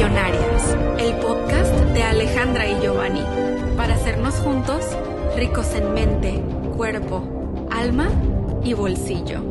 [0.00, 3.22] Millonarias, el podcast de Alejandra y Giovanni,
[3.76, 4.82] para hacernos juntos
[5.36, 6.42] ricos en mente,
[6.74, 8.08] cuerpo, alma
[8.64, 9.42] y bolsillo.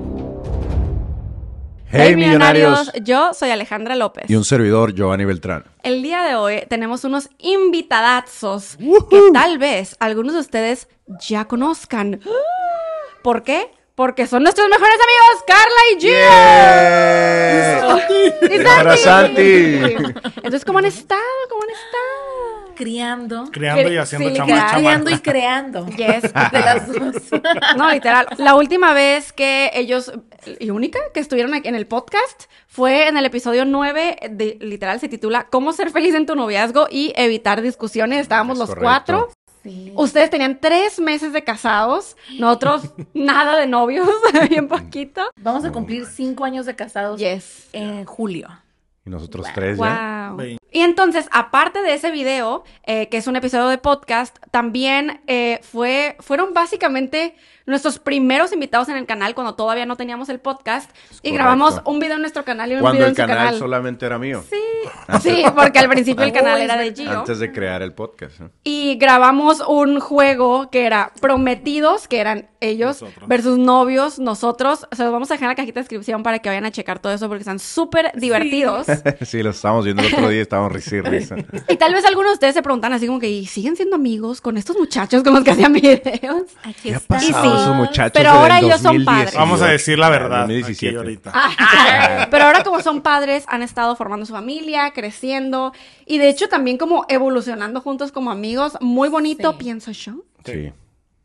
[1.91, 2.91] Hey, millonarios.
[3.03, 4.27] yo soy Alejandra López.
[4.27, 5.65] Y un servidor, Giovanni Beltrán.
[5.83, 8.75] El día de hoy tenemos unos invitadazos
[9.11, 10.87] que tal vez algunos de ustedes
[11.27, 12.21] ya conozcan.
[13.21, 13.69] ¿Por qué?
[13.99, 16.09] Porque son nuestros mejores amigos, Carla y Gio.
[18.49, 18.73] Yeah.
[18.77, 19.41] Para Santi.
[20.37, 21.19] Entonces, ¿cómo han estado?
[21.49, 22.75] ¿Cómo han estado?
[22.75, 23.49] Criando.
[23.51, 25.85] Criando y haciendo Sí, chama- Criando y creando.
[25.87, 26.21] Yes.
[26.21, 27.15] De las dos.
[27.75, 28.25] No, literal.
[28.37, 30.13] La última vez que ellos,
[30.61, 35.01] y única, que estuvieron aquí en el podcast fue en el episodio 9, de, literal
[35.01, 38.21] se titula ¿Cómo ser feliz en tu noviazgo y evitar discusiones?
[38.21, 38.85] Estábamos Es los correcto.
[38.85, 39.29] cuatro.
[39.63, 39.91] Sí.
[39.95, 44.07] Ustedes tenían tres meses de casados, nosotros nada de novios,
[44.49, 45.21] bien poquito.
[45.37, 47.69] Vamos a cumplir cinco años de casados Yes.
[47.73, 48.47] en julio.
[49.05, 50.33] Y nosotros tres ya.
[50.35, 50.43] Wow.
[50.71, 55.59] Y entonces, aparte de ese video, eh, que es un episodio de podcast, también eh,
[55.63, 60.89] fue, fueron básicamente nuestros primeros invitados en el canal cuando todavía no teníamos el podcast.
[60.89, 60.93] y
[61.29, 61.33] correcto.
[61.33, 63.59] grabamos un video en nuestro canal y un Cuando video el en su canal, canal.
[63.59, 64.43] solamente era mío.
[64.49, 64.57] Sí,
[65.21, 67.19] sí, porque al principio el canal era de Gio.
[67.19, 68.39] Antes de crear el podcast.
[68.63, 73.27] Y grabamos un juego que era Prometidos, que eran ellos, Nosotros.
[73.29, 74.87] versus novios, nosotros.
[74.91, 76.99] Se los vamos a dejar en la cajita de descripción para que vayan a checar
[76.99, 78.87] todo eso porque están súper divertidos.
[79.21, 81.35] sí, lo estábamos viendo el otro día, estábamos risa y risa.
[81.67, 84.41] Y tal vez algunos de ustedes se preguntan así como que, ¿y siguen siendo amigos
[84.41, 86.43] con estos muchachos con los que hacían videos?
[86.63, 87.23] Aquí ¿Qué ha está.
[87.23, 89.05] Y sí, esos muchachos pero ahora ellos son 2018?
[89.05, 89.33] padres.
[89.35, 90.39] Vamos a decir la verdad.
[90.41, 90.87] 2017.
[90.87, 91.33] aquí ahorita.
[92.31, 95.73] Pero ahora como son padres, han estado formando su familia, creciendo
[96.05, 98.77] y de hecho también como evolucionando juntos como amigos.
[98.81, 99.57] Muy bonito, Sí.
[99.59, 100.13] pienso yo.
[100.45, 100.71] Sí.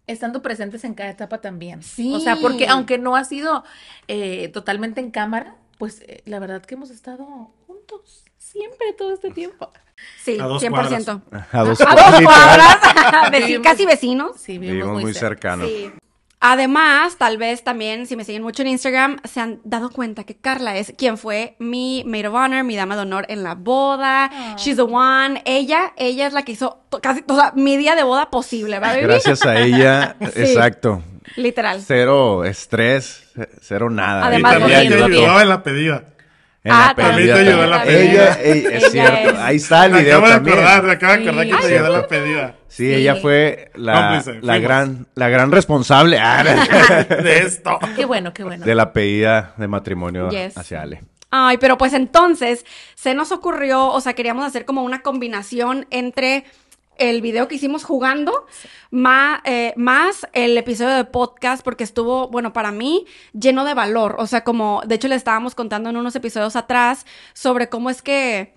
[0.06, 1.82] Estando presentes en cada etapa también.
[1.82, 2.12] Sí.
[2.14, 3.64] O sea, porque aunque no ha sido
[4.08, 7.24] eh, totalmente en cámara, pues eh, la verdad que hemos estado
[7.66, 9.70] juntos siempre todo este tiempo.
[10.22, 11.22] Sí, A dos 100%.
[11.52, 12.78] A dos, A dos cuadras,
[13.62, 14.32] casi vecinos.
[14.38, 15.28] Sí, vivimos, Vivimos muy cerca.
[15.56, 15.68] cercanos.
[15.68, 15.90] Sí.
[16.46, 20.36] Además, tal vez también, si me siguen mucho en Instagram, se han dado cuenta que
[20.36, 24.30] Carla es quien fue mi maid of honor, mi dama de honor en la boda.
[24.30, 24.54] Ah.
[24.58, 25.40] She's the one.
[25.46, 28.96] Ella, ella es la que hizo casi, o sea, mi día de boda posible, ¿verdad,
[28.96, 29.06] baby?
[29.06, 30.42] Gracias a ella, Sí.
[30.42, 31.02] exacto.
[31.36, 31.80] Literal.
[31.80, 33.32] Cero estrés,
[33.62, 34.26] cero nada.
[34.26, 36.04] Además, y también ayudó en la pedida.
[36.64, 38.00] En Ah, la también te ayudó en la pedida.
[38.02, 39.30] Ella, es Ella cierto.
[39.30, 40.56] es- Ahí está el Me video acabo de también.
[40.58, 41.50] acordar, me acabo de acordar Sí.
[41.50, 42.54] que te Ay, ayudó en la pedida.
[42.68, 42.94] Sí, Sí.
[42.94, 46.42] ella fue la, Cómplice, la gran, la gran responsable ah,
[47.22, 47.78] De esto.
[47.96, 48.64] Qué bueno, qué bueno.
[48.64, 50.56] de la pedida de matrimonio Yes.
[50.56, 51.02] hacia Ale.
[51.36, 52.64] Ay, pero pues entonces
[52.94, 56.44] se nos ocurrió, o sea, queríamos hacer como una combinación entre
[56.98, 58.46] el video que hicimos jugando
[58.90, 64.16] ma- eh, más el episodio de podcast porque estuvo, bueno, para mí lleno de valor.
[64.18, 68.02] O sea, como, de hecho le estábamos contando en unos episodios atrás sobre cómo es
[68.02, 68.54] que...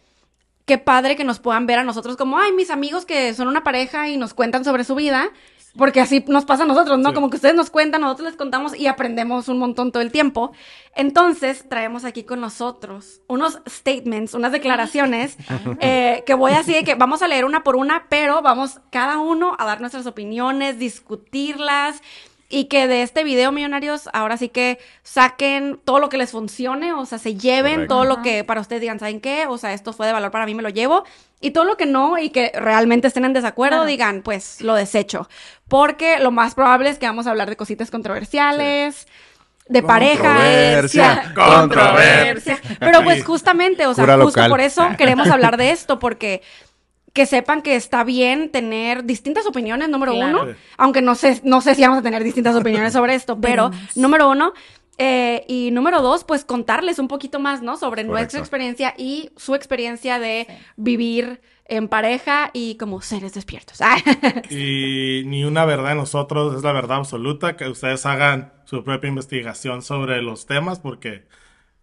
[0.65, 3.63] Qué padre que nos puedan ver a nosotros como, ay, mis amigos que son una
[3.63, 5.29] pareja y nos cuentan sobre su vida,
[5.77, 7.09] porque así nos pasa a nosotros, ¿no?
[7.09, 7.15] Sí.
[7.15, 10.51] Como que ustedes nos cuentan, nosotros les contamos y aprendemos un montón todo el tiempo.
[10.95, 15.37] Entonces, traemos aquí con nosotros unos statements, unas declaraciones,
[15.79, 19.19] eh, que voy así de que vamos a leer una por una, pero vamos cada
[19.19, 22.01] uno a dar nuestras opiniones, discutirlas.
[22.49, 26.93] Y que de este video, millonarios, ahora sí que saquen todo lo que les funcione,
[26.93, 27.93] o sea, se lleven Correcto.
[27.93, 29.47] todo lo que para ustedes digan, ¿saben qué?
[29.47, 31.03] O sea, esto fue de valor para mí, me lo llevo.
[31.39, 33.87] Y todo lo que no y que realmente estén en desacuerdo, Claro.
[33.87, 35.29] digan, pues lo desecho.
[35.67, 39.07] Porque lo más probable es que vamos a hablar de cositas controversiales,
[39.67, 40.23] de pareja.
[40.33, 42.59] Controversia, controversia.
[42.79, 44.49] Pero pues justamente, o sea, Cura justo local.
[44.49, 46.41] por eso queremos hablar de esto, porque
[47.13, 50.43] que sepan que está bien tener distintas opiniones, número Claro.
[50.43, 53.71] uno, aunque no sé, no sé si vamos a tener distintas opiniones sobre esto, pero
[53.95, 54.53] número uno,
[54.97, 57.77] eh, y número dos, pues contarles un poquito más, ¿no?
[57.77, 60.55] Sobre nuestra experiencia y su experiencia de Sí.
[60.75, 63.79] vivir en pareja y como seres despiertos.
[64.49, 67.55] Y ni una verdad en nosotros es la verdad absoluta.
[67.57, 71.27] Que ustedes hagan su propia investigación sobre los temas porque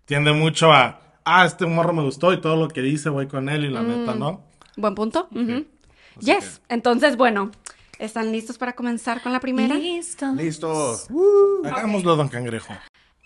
[0.07, 3.49] tiende mucho a, ah, este morro me gustó y todo lo que dice voy con
[3.49, 4.43] él y la neta, ¿no?
[4.77, 5.29] Buen punto.
[6.21, 6.63] Yes.
[6.69, 7.51] Entonces, bueno,
[7.99, 9.75] ¿están listos para comenzar con la primera?
[9.75, 10.33] Listo.
[10.35, 10.97] Listo.
[11.65, 12.75] Hagámoslo, don Cangrejo.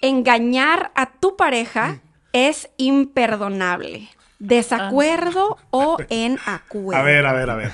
[0.01, 1.99] Engañar a tu pareja
[2.33, 4.09] es imperdonable.
[4.39, 7.01] ¿Desacuerdo o en acuerdo?
[7.01, 7.73] A ver, a ver, a ver.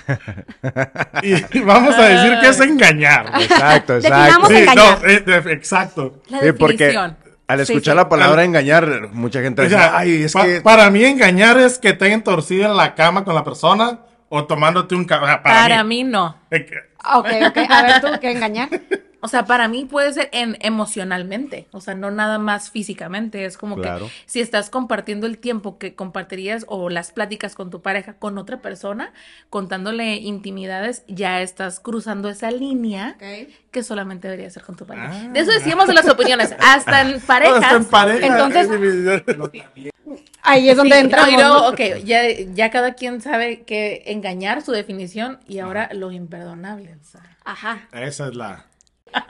[1.22, 3.30] Y vamos a decir que es engañar.
[3.42, 4.46] Exacto, exacto.
[4.48, 4.76] Sí, engañar.
[5.02, 6.22] no, eh, de- exacto.
[6.30, 6.96] La Sí, porque
[7.46, 7.96] al escuchar sí.
[7.96, 10.60] la palabra engañar, mucha gente O dice, sea, ay, es pa- que...
[10.62, 13.98] para mí engañar es que te hayan torcido en la cama con la persona
[14.30, 15.26] o tomándote un café.
[15.26, 16.02] Para, Para mí.
[16.02, 16.34] mí no.
[16.50, 16.78] Eh, que-
[17.14, 17.58] Ok, ok.
[17.68, 18.70] A ver, tú, ¿qué engañar?
[19.24, 23.46] O sea, para mí puede ser en emocionalmente, o sea, no nada más físicamente.
[23.46, 24.04] Es como Claro.
[24.06, 28.36] que si estás compartiendo el tiempo que compartirías o las pláticas con tu pareja con
[28.36, 29.14] otra persona,
[29.48, 33.16] contándole intimidades, ya estás cruzando esa línea
[33.70, 35.10] que solamente debería ser con tu pareja.
[35.10, 35.28] Ah.
[35.32, 37.62] De eso decíamos en las opiniones, hasta en parejas.
[37.62, 38.26] Hasta en pareja.
[38.26, 38.68] Entonces-
[40.42, 41.22] Ahí es donde Sí, entra.
[41.22, 42.20] no, y luego, ok, ya,
[42.52, 46.94] ya cada quien sabe que engañar su definición y ahora lo imperdonable.
[47.00, 47.22] o sea.
[47.46, 47.88] Ajá.
[47.92, 48.66] esa es la.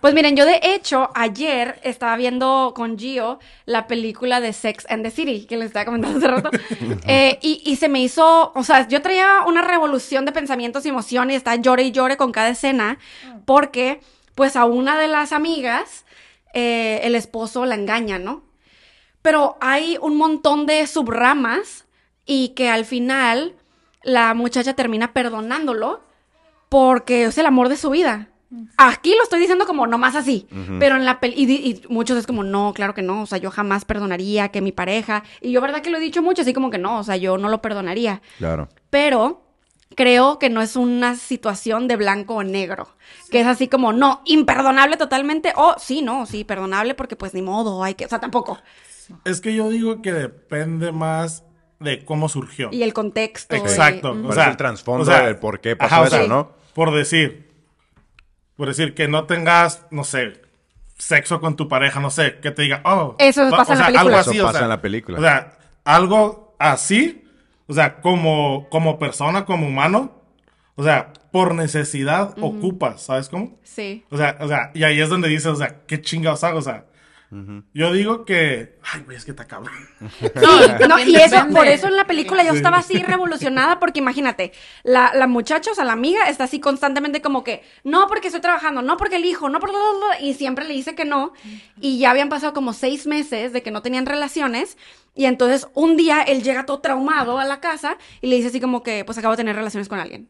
[0.00, 5.04] Pues miren, yo de hecho ayer estaba viendo con Gio la película de Sex and
[5.04, 6.50] the City, que les estaba comentando hace rato,
[7.06, 10.88] Eh, y, y se me hizo, o sea, yo traía una revolución de pensamientos y
[10.88, 12.98] emociones, y estaba llore y llore con cada escena,
[13.44, 14.00] porque
[14.34, 16.04] pues a una de las amigas
[16.54, 18.44] eh, el esposo la engaña, ¿no?
[19.22, 21.84] Pero hay un montón de subramas
[22.26, 23.54] y que al final
[24.02, 26.04] la muchacha termina perdonándolo
[26.68, 28.28] porque es el amor de su vida.
[28.76, 30.46] Aquí lo estoy diciendo como nomás así,
[30.78, 33.38] pero en la peli y, y muchos es como no, claro que no, o sea,
[33.38, 36.52] yo jamás perdonaría que mi pareja y yo verdad que lo he dicho mucho así
[36.52, 38.68] como que no, o sea, yo no lo perdonaría, Claro.
[38.90, 39.42] pero
[39.96, 42.88] creo que no es una situación de blanco o negro,
[43.30, 47.42] que es así como no, imperdonable totalmente o sí, no, sí, perdonable porque pues ni
[47.42, 48.58] modo, hay que, o sea, tampoco.
[49.24, 51.44] Es que yo digo que depende más
[51.78, 52.70] de cómo surgió.
[52.72, 53.54] Y el contexto.
[53.54, 54.12] y- Exacto.
[54.12, 54.22] Ujú.
[54.28, 56.52] ¿Cuál es el trasfondo del por qué pasó eso, no?
[56.72, 57.52] Por decir,
[58.56, 60.40] por decir que no tengas, no sé,
[60.98, 63.16] sexo con tu pareja, no sé, que te diga, oh.
[63.18, 64.00] Eso o- pasa o en la sea, película.
[64.00, 65.18] Algo Eso así, o pasa sea, en la película.
[65.18, 67.24] O sea, algo así,
[67.66, 70.12] o sea, como, como persona, como humano,
[70.76, 73.58] o sea, por necesidad ocupas, ¿sabes cómo?
[73.64, 74.04] Sí.
[74.10, 76.58] O sea, o sea, y ahí es donde dices, o sea, ¿qué chingados hago?
[76.58, 76.84] O sea,
[77.72, 79.74] yo digo que, ay, güey, es que está cabrón.
[80.34, 84.52] No, también y eso, por eso en la película yo estaba así revolucionada, porque imagínate,
[84.82, 88.40] la, la muchacha, o sea, la amiga, está así constantemente como que, no porque estoy
[88.40, 89.70] trabajando, no porque el hijo, no por
[90.20, 91.32] y siempre le dice que no,
[91.80, 94.76] y ya habían pasado como seis meses de que no tenían relaciones,
[95.14, 98.60] y entonces un día él llega todo traumado a la casa y le dice así
[98.60, 100.28] como que, pues acabo de tener relaciones con alguien.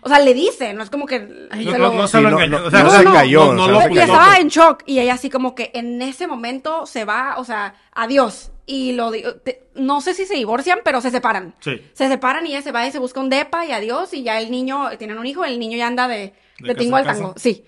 [0.00, 2.12] O sea, le dice, no es como que Ay, se No, lo- no, no Sí,
[2.12, 2.60] se lo no, engañó.
[2.60, 3.98] no, o sea, no o se sea, cayó, no- o no sea, lo se y
[3.98, 7.74] estaba en shock y ella así como que en ese momento se va, o sea,
[7.92, 8.52] adiós.
[8.68, 11.54] Y lo te- no sé si se divorcian, pero se separan.
[11.60, 11.80] Sí.
[11.92, 14.38] Se separan y ella se va y se busca un depa y adiós y ya
[14.40, 17.04] el niño, tienen un hijo, el niño ya anda de, De de casa tingo al
[17.04, 17.18] casa.
[17.20, 17.34] tango.
[17.36, 17.64] Sí.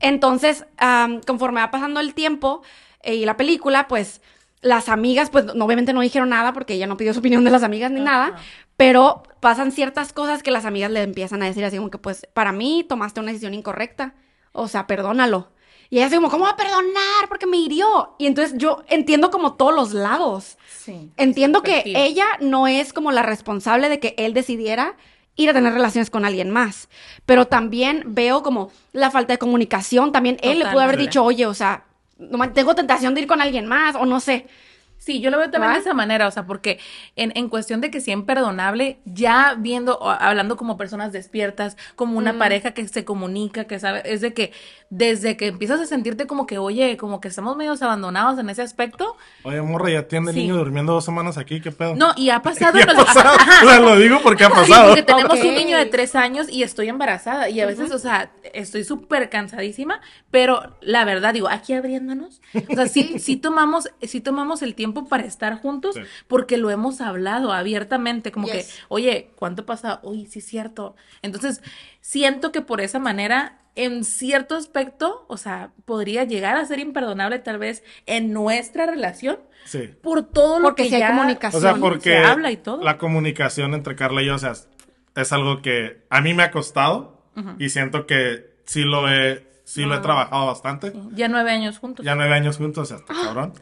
[0.00, 2.62] Entonces, am, conforme va pasando el tiempo
[3.02, 4.20] eh, y la película, pues
[4.62, 7.50] las amigas, pues no- obviamente no dijeron nada porque ella no pidió su opinión de
[7.50, 8.36] las amigas ni nada,
[8.76, 12.26] pero pasan ciertas cosas que las amigas le empiezan a decir así como que, pues,
[12.34, 14.14] para mí tomaste una decisión incorrecta,
[14.52, 15.50] o sea, perdónalo.
[15.92, 17.28] Y ella así como, ¿cómo va a perdonar?
[17.28, 18.14] Porque me hirió.
[18.18, 20.56] Y entonces yo entiendo como todos los lados.
[20.68, 21.10] Sí.
[21.16, 24.94] Entiendo que ella no es como la responsable de que él decidiera
[25.34, 26.88] ir a tener relaciones con alguien más.
[27.26, 30.12] Pero también veo como la falta de comunicación.
[30.12, 31.84] También él le pudo haber dicho, oye, o sea,
[32.20, 34.46] no tengo tentación de ir con alguien más, o no sé.
[35.02, 35.74] Sí, yo lo veo también ¿Va?
[35.76, 36.78] de esa manera, o sea, porque
[37.16, 42.18] en, en cuestión de que sea imperdonable, ya viendo, o hablando como personas despiertas, como
[42.18, 44.52] una pareja que se comunica, que sabe, es de que
[44.90, 48.60] desde que empiezas a sentirte como que, oye, como que estamos medios abandonados en ese
[48.60, 50.42] aspecto, Oye, morra, ya tiene el Sí.
[50.42, 51.94] niño durmiendo dos semanas aquí, ¿qué pedo?
[51.96, 52.74] no, y ha pasado...
[52.74, 53.36] ¿Qué en ha los- pasado?
[53.64, 54.88] O sea, lo digo porque ha Sí, pasado.
[54.88, 55.44] porque tenemos Ok.
[55.46, 57.48] un niño de tres años y estoy embarazada.
[57.48, 60.00] Y a veces, o sea, estoy súper cansadísima,
[60.30, 64.89] pero la verdad, digo, aquí abriéndonos, o sea, sí, sí tomamos, sí tomamos el tiempo
[65.08, 66.02] para estar juntos Sí.
[66.28, 68.54] porque lo hemos hablado abiertamente, como Yes.
[68.54, 70.00] que, oye, ¿cuánto pasa?
[70.02, 70.94] Uy, sí es cierto.
[71.22, 71.62] Entonces,
[72.00, 77.38] siento que por esa manera, en cierto aspecto, o sea, podría llegar a ser imperdonable
[77.38, 79.90] tal vez en nuestra relación Sí.
[80.02, 81.58] por todo lo Porque que hay ya comunicación.
[81.58, 82.82] O sea, se porque se habla y todo.
[82.82, 84.52] la comunicación entre Carla y yo, o sea,
[85.16, 87.20] es algo que a mí me ha costado
[87.58, 90.92] y siento que sí lo he, sí lo he trabajado bastante.
[91.12, 92.04] ya nueve años juntos.
[92.04, 93.52] Ya nueve años juntos, o sea, está cabrón.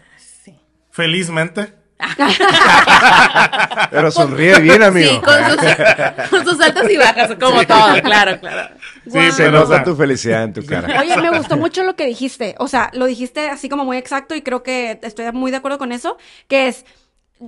[0.99, 1.73] Felizmente.
[3.93, 5.13] Pero sonríe bien, amigo.
[5.13, 8.75] Sí, con sus, con sus altas y bajas, como todo, claro, claro.
[9.05, 9.31] Sí, Guau.
[9.31, 11.01] Se nota tu felicidad en tu cara.
[11.01, 12.57] Oye, me gustó mucho lo que dijiste.
[12.59, 15.79] O sea, lo dijiste así como muy exacto y creo que estoy muy de acuerdo
[15.79, 16.85] con eso, que es,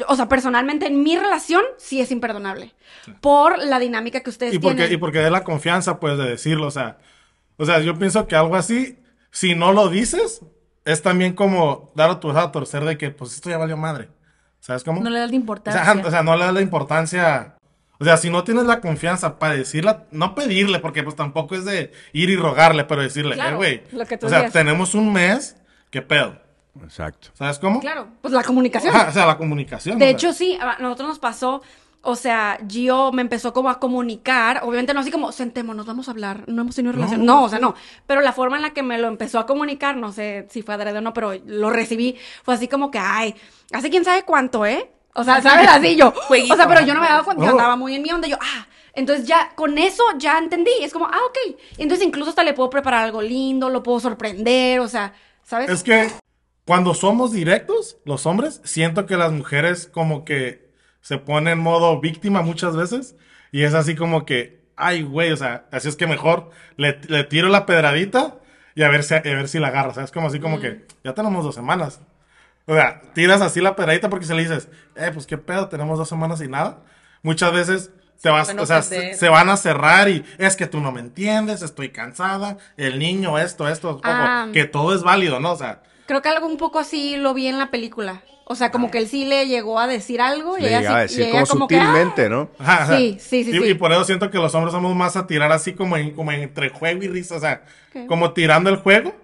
[0.07, 2.73] o sea, personalmente en mi relación sí es imperdonable
[3.21, 4.95] por la dinámica que ustedes y porque, tienen.
[4.95, 6.99] y porque de la confianza, pues, de decirlo, o sea,
[7.57, 9.01] o sea, yo pienso que algo así,
[9.33, 10.41] si no lo dices,
[10.85, 14.09] es también como dar a tu a torcer de que, pues, esto ya valió madre.
[14.61, 15.01] ¿Sabes cómo?
[15.03, 15.85] No le das la O importancia.
[15.85, 17.57] sea, o sea, no le das la importancia.
[17.99, 21.65] O sea, si no tienes la confianza para decirla, no pedirle, porque pues tampoco es
[21.65, 23.83] de ir y rogarle, pero decirle, Claro, eh, güey.
[23.99, 25.57] lo que tú O sea, tenemos un mes,
[25.91, 26.39] ¿qué pedo?
[26.83, 27.29] Exacto.
[27.35, 27.81] ¿Sabes cómo?
[27.81, 28.95] Claro, pues la comunicación.
[28.97, 29.99] O sea, la comunicación.
[29.99, 30.13] De o sea.
[30.17, 31.63] hecho, sí, a nosotros nos pasó
[32.03, 36.13] o sea, Gio me empezó como a comunicar, obviamente no así como, sentémonos, vamos a
[36.13, 37.25] hablar, no hemos tenido relación.
[37.27, 37.75] No, o sea, no.
[38.07, 40.75] Pero la forma en la que me lo empezó a comunicar, no sé si fue
[40.75, 43.35] adrede o no, pero lo recibí, fue así como que, ay,
[43.73, 44.91] hace quién sabe cuánto, ¿eh?
[45.15, 45.69] O sea, ¿sabes?
[45.69, 46.15] Así yo.
[46.53, 48.39] O sea, pero yo no me dado cuenta, yo andaba muy en mi onda, yo,
[48.41, 50.71] ah, entonces ya con eso ya entendí.
[50.81, 51.59] Es como, ah, ok.
[51.79, 55.69] Entonces incluso hasta le puedo preparar algo lindo, lo puedo sorprender, o sea, ¿sabes?
[55.69, 56.11] Es que
[56.65, 60.70] cuando somos directos, los hombres, siento que las mujeres como que
[61.01, 63.17] se ponen en modo víctima muchas veces.
[63.53, 66.93] Y es así como que, ay, güey, o sea, así es que mejor le,
[67.25, 68.37] tiro la pedradita
[68.75, 69.91] y a ver si, a ver si la agarra.
[69.91, 72.01] O sea, es como así como que, ya tenemos dos semanas.
[72.67, 75.99] O sea, tiras así la pedradita porque se le dices, eh, pues qué pedo, tenemos
[75.99, 76.79] dos semanas y nada.
[77.23, 80.93] Muchas veces se, vas, o sea, se, van a cerrar y es que tú no
[80.93, 84.49] me entiendes, estoy cansada, el niño, esto, esto, ah.
[84.53, 85.53] que todo es válido, ¿no?
[85.53, 85.83] O sea.
[86.07, 88.23] Creo que algo un poco así lo vi en la película.
[88.53, 90.99] O sea, como que él sí le llegó a decir algo y ella sí, a
[90.99, 92.51] decir como, sutilmente, ¿no?
[92.89, 95.75] Sí, sí, sí, y, por eso siento que los hombres somos más a tirar así
[95.75, 97.63] como, en, como entre juego y risa, o sea,
[98.09, 99.15] como tirando el juego,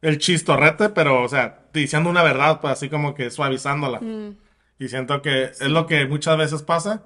[0.00, 3.98] el chistorrete, pero, o sea, diciendo una verdad, pues así como que suavizándola.
[3.98, 4.36] Mm.
[4.78, 7.02] Y siento que es lo que muchas veces pasa.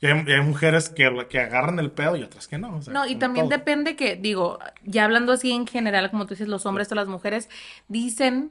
[0.00, 2.80] Y hay, mujeres que, que, agarran el pedo y otras que no.
[2.88, 6.66] no, y también depende que, digo, ya hablando así en general, como tú dices, los
[6.66, 7.48] hombres o las mujeres,
[7.86, 8.50] dicen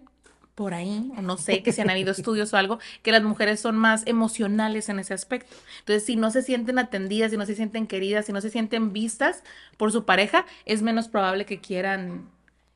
[0.55, 3.59] por ahí, o no sé, que si han habido estudios o algo, que las mujeres
[3.59, 5.53] son más emocionales en ese aspecto.
[5.79, 8.93] Entonces, si no se sienten atendidas, si no se sienten queridas, si no se sienten
[8.93, 9.43] vistas
[9.77, 12.29] por su pareja, es menos probable que quieran,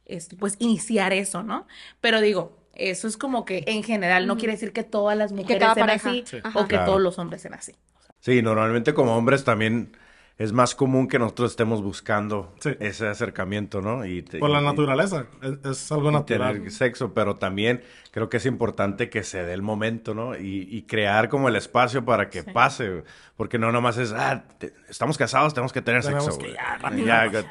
[0.06, 1.66] este, pues, iniciar eso, ¿no?
[2.02, 5.68] Pero digo, eso es como que en general, no quiere decir que todas las mujeres
[5.74, 7.74] sean así o que todos los hombres sean así.
[8.20, 9.96] Sí, normalmente como hombres también
[10.40, 14.06] es más común que nosotros estemos buscando ese acercamiento, ¿no?
[14.06, 15.26] Y Por la naturaleza,
[15.70, 16.54] es, algo natural.
[16.54, 20.38] Tener sexo, pero también creo que es importante que se dé el momento, ¿no?
[20.38, 23.04] Y, crear como el espacio para que pase,
[23.36, 24.46] porque no nomás es, ah,
[24.88, 26.38] estamos casados, tenemos que tener sexo.
[26.38, 27.46] Que ya, ya,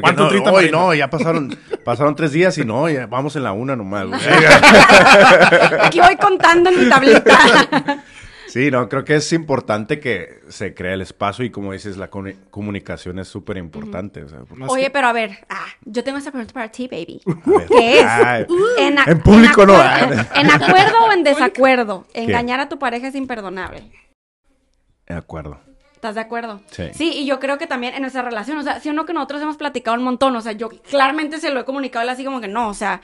[0.00, 3.76] ¿Cuánto no, no, ya pasaron, pasaron tres días y no, ya vamos en la una
[3.76, 4.06] nomás.
[5.82, 8.02] Aquí voy contando en mi tableta.
[8.52, 12.10] Sí, no, creo que es importante que se cree el espacio y como dices, la
[12.10, 14.26] comunicación es súper importante.
[14.68, 17.22] Oye, pero a ver, ah, yo tengo esta pregunta para ti, baby.
[17.68, 18.06] ¿Qué es?
[18.76, 19.72] en, público no.
[19.72, 22.06] ¿En acuerdo o en desacuerdo?
[22.12, 23.90] Engañar a tu pareja es imperdonable.
[25.06, 25.58] De acuerdo.
[25.94, 26.60] ¿Estás de acuerdo?
[26.72, 26.90] Sí.
[26.92, 29.40] Sí, y yo creo que también en nuestra relación, o sea, si uno que nosotros
[29.40, 32.42] hemos platicado un montón, o sea, yo claramente se lo he comunicado él así como
[32.42, 33.00] que no, o sea,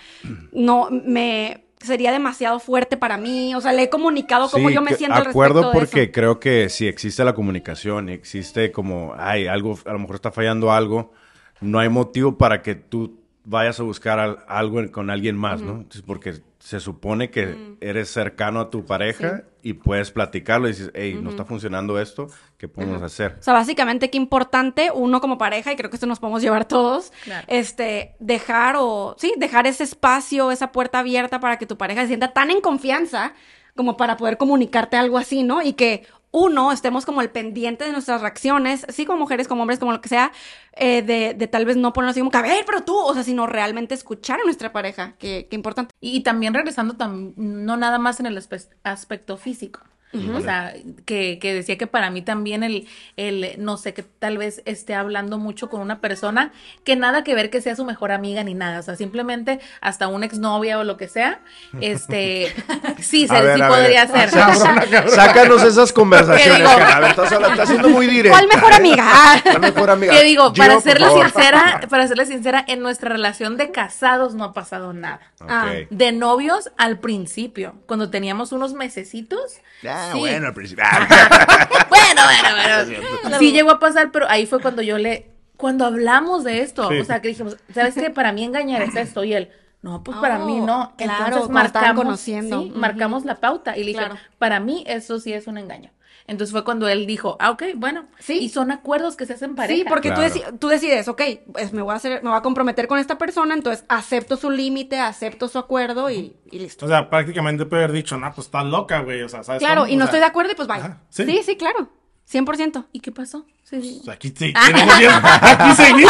[0.52, 3.54] no, me, sería demasiado fuerte para mí.
[3.54, 6.86] O sea, le he comunicado cómo yo me siento al acuerdo porque creo que si
[6.86, 11.12] existe la comunicación, existe como, ay, algo, a lo mejor está fallando algo,
[11.60, 15.84] no hay motivo para que tú vayas a buscar algo con alguien más, ¿no?
[16.06, 16.34] porque
[16.68, 21.30] se supone que eres cercano a tu pareja y puedes platicarlo y dices, hey, no
[21.30, 23.36] está funcionando esto, ¿qué podemos hacer?
[23.40, 26.66] O sea, básicamente qué importante uno como pareja, y creo que esto nos podemos llevar
[26.66, 27.10] todos,
[27.46, 32.08] este, dejar o, sí, dejar ese espacio, esa puerta abierta para que tu pareja se
[32.08, 33.32] sienta tan en confianza
[33.74, 35.62] como para poder comunicarte algo así, ¿no?
[35.62, 39.78] Y que uno, estemos como el pendiente de nuestras reacciones, sí como mujeres, como hombres,
[39.78, 40.32] como lo que sea,
[40.74, 43.14] eh, de, de, tal vez no ponernos así como que, a ver, pero tú, o
[43.14, 45.94] sea, sino realmente escuchar a nuestra pareja, que, importante.
[46.00, 46.96] Y, también regresando,
[47.36, 48.38] no nada más en el
[48.84, 49.80] aspecto físico,
[50.12, 50.74] o sea,
[51.04, 54.94] que, que, decía que para mí también el, el, no sé, que tal vez esté
[54.94, 56.52] hablando mucho con una persona
[56.84, 60.08] que nada que ver que sea su mejor amiga ni nada, o sea, simplemente hasta
[60.08, 61.40] una exnovia o lo que sea,
[61.80, 62.54] este,
[63.00, 64.30] sí, sí podría ser.
[65.10, 68.38] Sácanos esas conversaciones, a ver, estás, haciendo muy directa.
[68.38, 69.06] ¿Cuál mejor amiga?
[69.42, 70.12] ¿Cuál mejor amiga?
[70.12, 74.52] Que digo, para serle sincera, para serle sincera, en nuestra relación de casados no ha
[74.54, 75.20] pasado nada.
[75.40, 79.58] Ah, de novios al principio, cuando teníamos unos mesecitos.
[79.98, 80.84] Ah, bueno, al principio.
[81.88, 83.38] bueno, bueno, bueno.
[83.38, 87.04] Sí llegó a pasar, pero ahí fue cuando yo le, cuando hablamos de esto, o
[87.04, 88.10] sea, que dijimos, ¿sabes qué?
[88.10, 89.50] Para mí engañar es esto y él.
[89.82, 90.92] No, pues para mí no.
[90.98, 92.64] Entonces marcamos, conociendo.
[92.74, 94.04] marcamos la pauta y le dije,
[94.38, 95.90] para mí eso sí es un engaño.
[96.28, 98.04] Entonces fue cuando él dijo, ah, ok, bueno.
[98.18, 98.34] Sí.
[98.34, 99.78] Y son acuerdos que se hacen pareja.
[99.78, 100.20] Sí, porque tú,
[100.58, 103.54] tú, decides, ok, pues me voy a hacer, me voy a comprometer con esta persona,
[103.54, 106.84] entonces acepto su límite, acepto su acuerdo y, listo.
[106.84, 109.22] O sea, prácticamente puede haber dicho, no, pues estás loca, güey.
[109.22, 109.60] O sea, ¿sabes?
[109.60, 110.82] Claro, y no estoy de acuerdo y pues bye.
[111.08, 111.42] ¿sí?
[111.42, 111.88] sí, claro.
[112.30, 112.84] 100%.
[112.92, 113.46] ¿Y qué pasó?
[113.64, 115.24] Sí, pues aquí sí, aquí seguimos.
[115.24, 116.02] Aquí estoy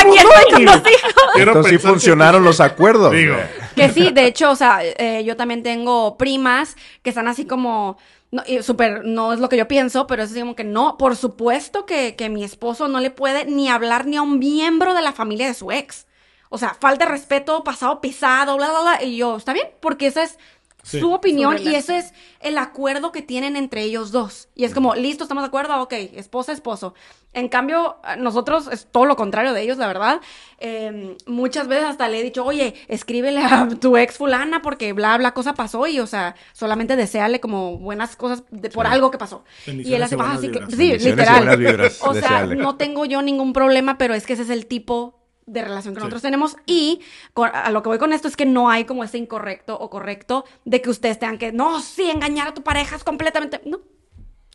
[0.52, 1.12] con los hijos.
[1.36, 3.12] Entonces sí funcionaron los acuerdos.
[3.12, 3.36] Digo.
[3.76, 7.98] Que sí, de hecho, o sea, eh, yo también tengo primas que están así como
[8.30, 11.16] no, y súper, no es lo que yo pienso, pero es como que no, por
[11.16, 15.02] supuesto que, que mi esposo no le puede ni hablar ni a un miembro de
[15.02, 16.06] la familia de su ex.
[16.50, 19.02] O sea, falta de respeto, pasado pisado, bla, bla, bla.
[19.04, 20.38] Y yo, está bien, porque esa es
[20.82, 21.00] Sí.
[21.00, 24.48] su opinión Su y ese es el acuerdo que tienen entre ellos dos.
[24.54, 26.94] Y es como, listo, estamos de acuerdo, ok, esposa, esposo.
[27.34, 30.20] En cambio, nosotros es todo lo contrario de ellos, la verdad.
[30.60, 35.18] Eh, muchas veces hasta le he dicho, oye, escríbele a tu ex fulana porque bla,
[35.18, 39.18] bla, cosa pasó y, o sea, solamente deseale como buenas cosas de- por algo que
[39.18, 39.44] pasó.
[39.66, 40.70] Y él hace, "Ah, sí que-" vibras.
[40.70, 41.92] sí, Bendiciones y literal.
[42.00, 42.56] o sea, deseale.
[42.56, 45.17] no tengo yo ningún problema, pero es que ese es el tipo
[45.48, 46.04] de relación que Sí.
[46.04, 47.00] nosotros tenemos y
[47.34, 50.44] a lo que voy con esto es que no hay como ese incorrecto o correcto
[50.64, 53.80] de que ustedes tengan que, no, sí, engañar a tu pareja es completamente, no.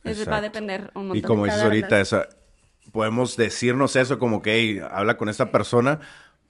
[0.03, 2.27] Eso va a depender un Y como dices ahorita, esa,
[2.91, 5.99] podemos decirnos eso como que "Hey, habla con esta persona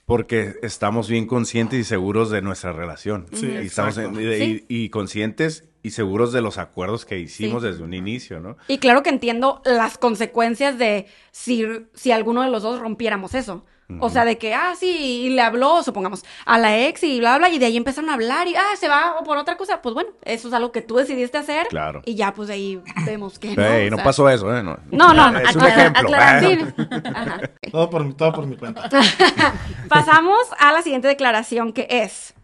[0.06, 3.26] porque estamos bien conscientes y seguros de nuestra relación.
[3.32, 4.64] Sí, y, estamos en- y, Sí.
[4.68, 7.68] y- y conscientes y seguros de los acuerdos que hicimos Sí.
[7.68, 8.56] desde un inicio, ¿no?
[8.68, 13.64] Y claro que entiendo las consecuencias de si, si alguno de los dos rompiéramos eso.
[14.00, 17.36] O sea, de que, ah, sí, y le habló, supongamos, a la ex y bla,
[17.36, 19.82] bla, y de ahí empezaron a hablar y, ah, se va por otra cosa.
[19.82, 21.66] Pues bueno, eso es algo que tú decidiste hacer.
[21.68, 22.00] Claro.
[22.06, 23.48] Y ya, pues de ahí vemos que.
[23.52, 24.62] O no sea, pasó eso, ¿eh?
[24.62, 26.00] No, No, no, es un ejemplo.
[26.00, 26.48] aclarando.
[26.50, 26.88] Sí.
[27.14, 27.40] Ajá.
[27.70, 28.88] Todo por, mi- todo por mi cuenta.
[29.88, 32.34] Pasamos a la siguiente declaración que es,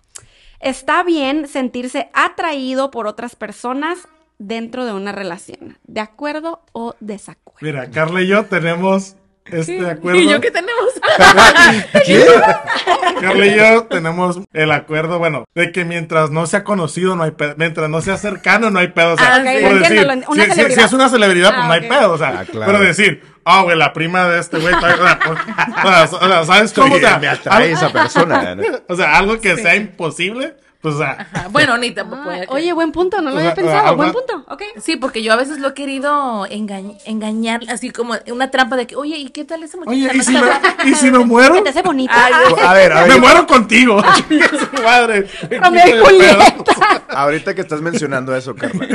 [0.61, 7.59] está bien sentirse atraído por otras personas dentro de una relación, ¿de acuerdo o desacuerdo?
[7.61, 9.17] Mira, Carla y yo tenemos
[9.53, 10.19] este acuerdo.
[10.21, 10.85] ¿Y yo qué tenemos?
[13.21, 17.33] Carla y yo tenemos el acuerdo, bueno, de que mientras no sea conocido no hay
[17.33, 20.53] pedo, mientras no sea cercano no hay pedo, o sea, Ah, ok, por decir, si,
[20.69, 21.89] si- si es una celebridad, pues Ah, no hay ok.
[21.89, 22.73] pedo, o sea, Ah, claro.
[22.73, 26.95] pero decir, ah, güey, la prima de este güey, o sea, ¿sabes cómo?
[26.95, 28.55] O sea, me atrae algo- esa persona.
[28.55, 28.63] ¿no?
[28.89, 32.31] o sea, algo que sea imposible, pues, Ajá, Bueno, ni tampoco.
[32.31, 34.63] Ah, oye, buen punto, no lo O había sea, pensado, buen punto, ok.
[34.81, 38.87] Sí, porque yo a veces lo he querido engañ- engañar, así como una trampa de
[38.87, 39.93] que, oye, ¿y qué tal esa muchacha?
[39.97, 41.55] oye, ¿y No si me, y si me muero?
[41.55, 42.15] Que te hace bonita.
[42.17, 42.33] Ay,
[42.65, 44.03] A ver, a Me ver, muero contigo.
[44.83, 45.27] Madre.
[45.51, 46.05] Romeo y Qué pedo.
[46.05, 47.03] Julieta.
[47.09, 48.87] ahorita que estás mencionando eso, Carla,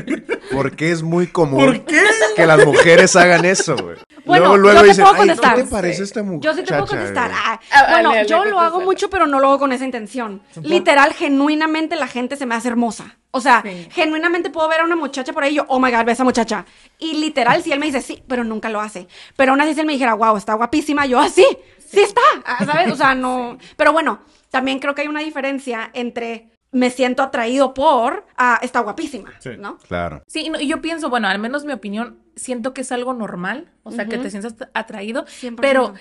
[0.52, 2.02] ¿por qué es muy común ¿Por qué?
[2.36, 3.98] que las mujeres hagan eso, güey?
[4.26, 5.56] Bueno, luego, luego yo te dicen, puedo "Ay, contestar".
[5.56, 6.50] ¿qué te parece esta muchacha?
[6.52, 7.30] Yo sí te puedo contestar.
[7.30, 10.42] güey?" Ah, Ah, bueno, yo lo hago mucho, pero no lo hago con esa intención.
[10.64, 13.18] Literal, genuinamente la gente se me hace hermosa.
[13.32, 13.88] O sea, Sí.
[13.92, 16.14] genuinamente puedo ver a una muchacha por ahí y yo, oh my god, ve a
[16.14, 16.66] esa muchacha.
[17.00, 19.08] Y literal, si él me dice sí, pero nunca lo hace.
[19.36, 21.46] Pero aún así, si él me dijera, wow, está guapísima, yo, ah, sí,
[21.80, 22.22] sí está.
[22.46, 22.92] Ah, ¿Sabes?
[22.92, 23.58] O sea, no.
[23.76, 28.82] Pero bueno, también creo que hay una diferencia entre me siento atraído por, ah, está
[28.82, 29.52] guapísima, Sí.
[29.58, 29.78] ¿no?
[29.88, 30.24] Claro.
[30.28, 33.72] Sí, no, y yo pienso, bueno, al menos mi opinión, siento que es algo normal,
[33.84, 35.56] o sea, que te sientas atraído, 100%.
[35.62, 35.94] pero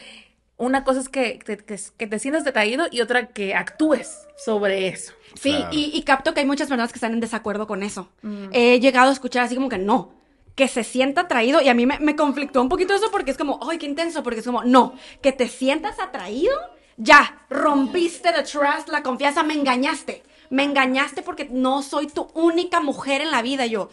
[0.56, 4.88] una cosa es que te, que, que te sientas atraído y otra que actúes sobre
[4.88, 5.12] eso.
[5.34, 5.68] Sí, Claro.
[5.72, 8.08] y, y capto que hay muchas personas que están en desacuerdo con eso.
[8.52, 10.12] He llegado a escuchar así como que no,
[10.54, 13.36] que se sienta atraído y a mí me, me conflictó un poquito eso porque es
[13.36, 16.54] como, ay, qué intenso, porque es como, no, que te sientas atraído,
[16.96, 22.80] ya, rompiste the trust, la confianza, me engañaste, me engañaste porque no soy tu única
[22.80, 23.90] mujer en la vida, yo.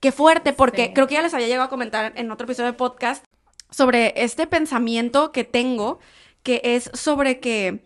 [0.00, 0.92] Qué fuerte, porque Sí.
[0.94, 3.24] creo que ya les había llegado a comentar en otro episodio de podcast
[3.72, 5.98] sobre este pensamiento que tengo,
[6.44, 7.82] que es sobre que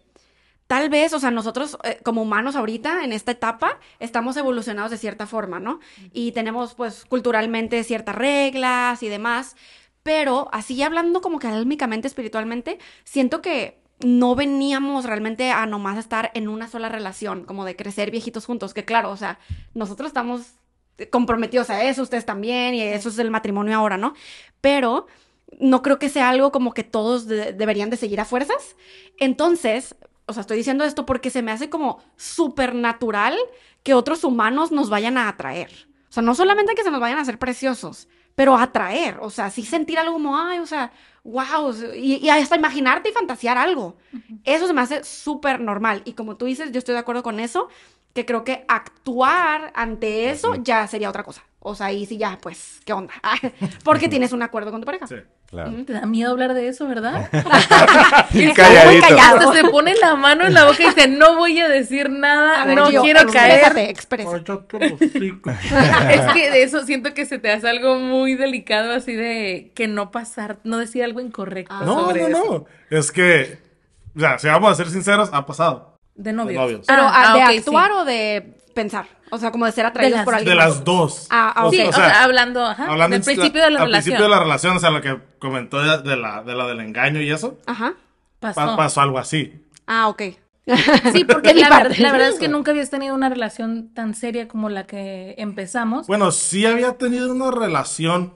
[0.67, 4.99] tal vez, o sea, nosotros eh, como humanos ahorita, en esta etapa, estamos evolucionados de
[4.99, 5.81] cierta forma, ¿no?
[6.13, 9.57] Y tenemos, pues, culturalmente ciertas reglas y demás,
[10.03, 11.49] pero así hablando como que
[12.05, 17.77] espiritualmente, siento que no veníamos realmente a nomás estar en una sola relación, como de
[17.77, 19.39] crecer viejitos juntos, que claro, o sea,
[19.73, 20.55] nosotros estamos
[21.11, 24.15] comprometidos a eso, ustedes también, y eso es el matrimonio ahora, ¿no?
[24.61, 25.07] Pero
[25.61, 28.77] no creo que sea algo como que todos de- deberían de seguir a fuerzas.
[29.19, 29.95] Entonces,
[30.27, 33.37] o sea, estoy diciendo esto porque se me hace como súper natural
[33.83, 35.71] que otros humanos nos vayan a atraer.
[36.09, 39.19] O sea, no solamente que se nos vayan a hacer preciosos, pero atraer.
[39.21, 40.93] O sea, sí sentir algo como, ay, o sea,
[41.25, 41.73] wow.
[41.95, 43.97] Y, y hasta imaginarte y fantasear algo.
[44.45, 46.03] Eso se me hace súper normal.
[46.05, 47.69] Y como tú dices, yo estoy de acuerdo con eso,
[48.15, 51.45] que creo que actuar ante eso ya sería otra cosa.
[51.69, 53.13] O sea, ahí sí ya, pues, ¿qué onda?
[53.85, 55.09] Porque tienes un acuerdo con tu pareja.
[55.09, 55.17] Sí.
[55.47, 55.73] Claro.
[55.85, 57.29] Te da miedo hablar de eso, ¿verdad?
[58.55, 59.07] Calladito.
[59.09, 59.53] callado.
[59.53, 62.67] Se pone la mano en la boca y dice, no voy a decir nada, A
[62.67, 63.77] ver, no quiero caer.
[63.79, 64.31] expresa.
[64.45, 65.51] Cállate los hocico.
[66.11, 69.89] es que de eso siento que se te hace algo muy delicado, así de que
[69.89, 71.83] no pasar, no decir algo incorrecto Ah.
[71.85, 72.45] No, sobre no, eso.
[72.91, 72.97] no.
[72.97, 73.59] Es que,
[74.17, 75.97] o sea, si vamos a ser sinceros, ha pasado.
[76.15, 76.49] De novios.
[76.55, 76.87] De novios.
[76.87, 77.97] Pero, Ah, ah, ¿de ah, actuar sí.
[77.99, 79.07] o de pensar?
[79.33, 81.27] O sea, como de ser atraídos las- por alguien De las dos.
[81.31, 81.73] Ah, ah, ok.
[81.73, 84.03] Sí, o o sea, sea, hablando, ajá, hablando del principio de la al relación.
[84.05, 86.79] principio de la relación, o sea, lo que comentó de, de la, de la del
[86.81, 87.95] engaño y eso, Ajá.
[88.39, 88.55] Pasó.
[88.61, 89.53] pa- pasó algo así.
[89.89, 90.23] Ah, ok.
[91.13, 91.89] Sí, porque De la, parte.
[91.91, 95.35] ver- la verdad es que nunca habías tenido una relación tan seria como la que
[95.39, 96.07] empezamos.
[96.07, 98.35] Bueno, sí había tenido una relación,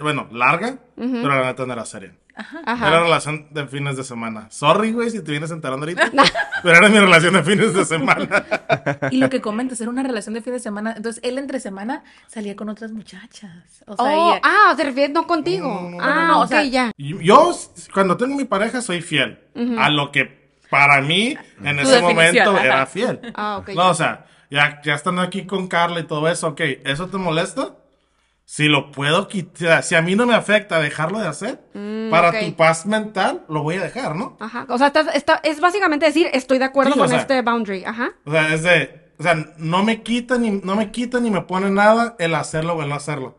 [0.00, 2.14] bueno, larga, pero la neta no era seria.
[2.34, 2.60] Ajá.
[2.64, 2.88] Ajá.
[2.88, 4.50] Era relación de fines de semana.
[4.50, 6.10] Sorry, güey, si te vienes enterando ahorita.
[6.62, 8.44] pero era mi relación de fines de semana.
[9.10, 10.94] Y lo que comentas, era una relación de fin de semana.
[10.96, 13.82] Entonces, él entre semana salía con otras muchachas.
[13.86, 15.68] O sea, Oh, ah, te refieres no contigo.
[15.68, 16.92] No, no, no, ah, no, no, o ok, sea, ya.
[16.96, 17.52] Y Yo,
[17.92, 19.38] cuando tengo mi pareja, soy fiel.
[19.78, 20.40] A lo que
[20.70, 22.64] para mí, en Tu ese definición, momento, ajá.
[22.64, 23.20] era fiel.
[23.34, 23.88] Ah, ok, No, ya.
[23.88, 27.74] o sea, ya, ya estando aquí con Carla y todo eso, ok, ¿eso te molesta?
[28.52, 31.60] Si lo puedo quitar, si a mí no me afecta dejarlo de hacer,
[32.10, 32.36] para ok.
[32.40, 34.36] tu paz mental, lo voy a dejar, ¿no?
[34.40, 34.66] Ajá.
[34.68, 37.42] O sea, estás- está- es básicamente decir, estoy de acuerdo Sí, o con sea- este
[37.42, 37.84] boundary.
[37.84, 38.10] Ajá.
[38.24, 41.42] O sea, es de, o sea, no me quita ni, no me quita ni me
[41.42, 43.38] pone nada el hacerlo o el no hacerlo.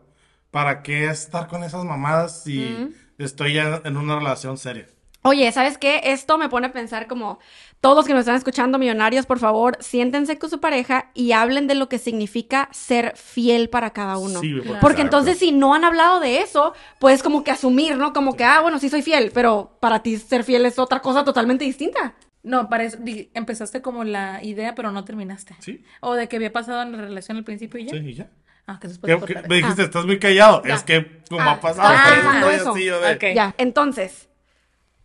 [0.50, 4.86] ¿Para qué estar con esas mamadas si estoy ya en una relación seria?
[5.24, 6.00] Oye, ¿sabes qué?
[6.04, 7.38] Esto me pone a pensar como
[7.82, 11.74] todos que nos están escuchando, millonarios, por favor, siéntense con su pareja y hablen de
[11.74, 14.40] lo que significa ser fiel para cada uno.
[14.40, 18.12] Sí, Porque entonces si no han hablado de eso, puedes como que asumir, ¿no?
[18.14, 21.24] Como que, ah, bueno, sí soy fiel, pero para ti ser fiel es otra cosa
[21.24, 22.14] totalmente distinta.
[22.44, 25.54] No, para eso, di- empezaste como la idea, pero no terminaste.
[25.58, 25.84] Sí.
[26.00, 27.90] O de que había pasado en la relación al principio y ya.
[27.90, 28.30] Sí, y ya.
[28.66, 30.62] Ah, que después ¿Qué- qué- me dijiste, estás muy callado.
[30.64, 30.74] Ya.
[30.76, 33.24] Es que, como Ah, ha pasado, estaba por eso así, yo de- Ok.
[33.34, 34.28] Ya, entonces,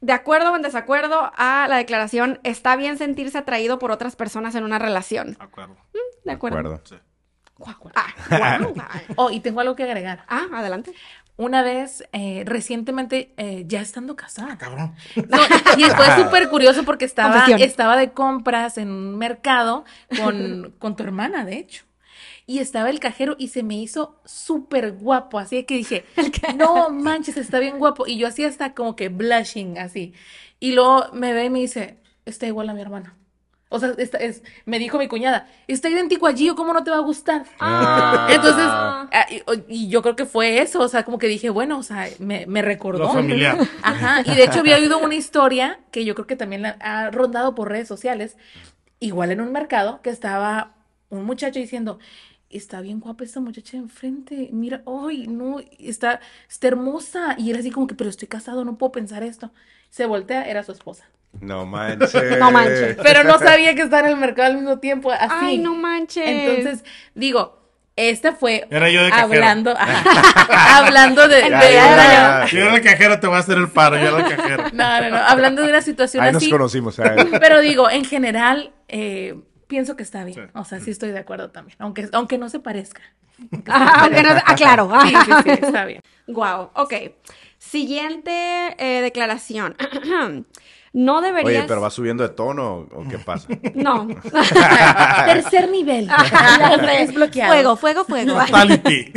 [0.01, 4.55] de acuerdo o en desacuerdo a la declaración, está bien sentirse atraído por otras personas
[4.55, 5.33] en una relación.
[5.33, 5.77] De acuerdo.
[6.23, 6.57] De acuerdo.
[6.59, 6.81] acuerdo.
[6.85, 6.95] Sí.
[7.95, 8.87] Ah, guau.
[9.15, 10.25] Oh, y tengo algo que agregar.
[10.27, 10.93] Ah, adelante.
[11.37, 14.57] Una vez, eh, recientemente, eh, ya estando casada.
[14.57, 14.95] Cabrón.
[15.15, 15.37] No,
[15.77, 17.61] y fue súper curioso porque estaba, Confesión.
[17.61, 19.85] estaba de compras en un mercado
[20.17, 21.86] con, con tu hermana, de hecho.
[22.49, 26.05] Y estaba el cajero y se me hizo súper guapo, así que dije,
[26.55, 28.07] no manches, está bien guapo.
[28.07, 30.13] Y yo así hasta como que blushing, así.
[30.59, 33.15] Y luego me ve y me dice, está igual a mi hermana.
[33.69, 36.89] O sea, está- es, me dijo mi cuñada, está idéntico a Gio, ¿cómo no te
[36.89, 37.43] va a gustar?
[37.59, 38.27] Ah.
[38.31, 41.77] Entonces, ah, y, y yo creo que fue eso, o sea, como que dije, bueno,
[41.77, 42.99] o sea, me, me recordó.
[42.99, 43.57] Lo familiar.
[43.83, 47.11] Ajá, y de hecho había oído una historia que yo creo que también la ha
[47.11, 48.37] rondado por redes sociales,
[49.01, 50.77] igual en un mercado, que estaba
[51.09, 51.99] un muchacho diciendo,
[52.49, 57.57] está bien guapa esta muchacha de enfrente, mira, ay, no, está, está hermosa, y él
[57.57, 59.51] así como que, pero estoy casado, no puedo pensar esto.
[59.89, 61.05] Se voltea, era su esposa.
[61.41, 62.39] No manches.
[62.39, 62.97] No manches.
[63.03, 65.27] Pero no sabía que estaba en el mercado al mismo tiempo, así.
[65.29, 66.23] Ay, no manches.
[66.25, 66.83] Entonces,
[67.15, 67.57] digo,
[67.95, 69.33] esta fue Era yo de cajero.
[69.33, 72.45] hablando, ajá, hablando de, de- Ya, ya.
[72.49, 74.63] Yo era el cajero, te voy a hacer el paro, yo era el cajero.
[74.73, 76.51] no, no, no, hablando de una situación Ahí nos así.
[76.51, 76.95] conocimos.
[76.95, 77.25] ¿sabes?
[77.41, 79.35] Pero digo, en general, eh,
[79.67, 80.47] pienso que está bien.
[80.47, 80.51] Sí.
[80.53, 81.77] O sea, sí estoy de acuerdo también.
[81.79, 83.01] Aunque, aunque no se parezca.
[83.67, 84.91] Ah, aunque no, ah, claro.
[85.03, 86.01] Sí, sí, sí, está bien.
[86.27, 86.93] Wow, ok.
[87.59, 89.77] Siguiente eh, declaración.
[90.93, 91.65] no Oye, deberías...
[91.67, 93.47] pero va subiendo de tono o qué pasa?
[93.75, 94.07] No.
[95.25, 96.09] Tercer nivel.
[96.99, 97.53] es bloqueado.
[97.53, 98.35] Fuego, fuego, fuego.
[98.35, 99.13] Fatality.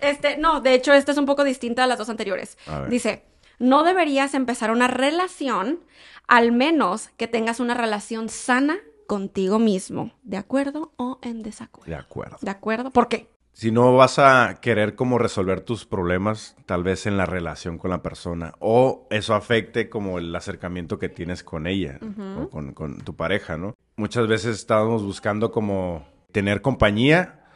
[0.00, 2.56] Este, no, de hecho, esta es un poco distinta a las dos anteriores.
[2.66, 2.90] A ver.
[2.90, 3.24] Dice,
[3.58, 5.80] no deberías empezar una relación
[6.28, 10.12] al menos que tengas una relación sana contigo mismo.
[10.22, 11.90] ¿De acuerdo o en desacuerdo?
[11.90, 12.36] De acuerdo.
[12.40, 12.90] ¿De acuerdo?
[12.92, 13.26] ¿Por qué?
[13.52, 17.90] Si no vas a querer como resolver tus problemas, tal vez en la relación con
[17.90, 21.98] la persona, o eso afecte como el acercamiento que tienes con ella
[22.40, 23.74] o con, con tu pareja, ¿no?
[23.96, 27.46] Muchas veces estamos buscando como tener compañía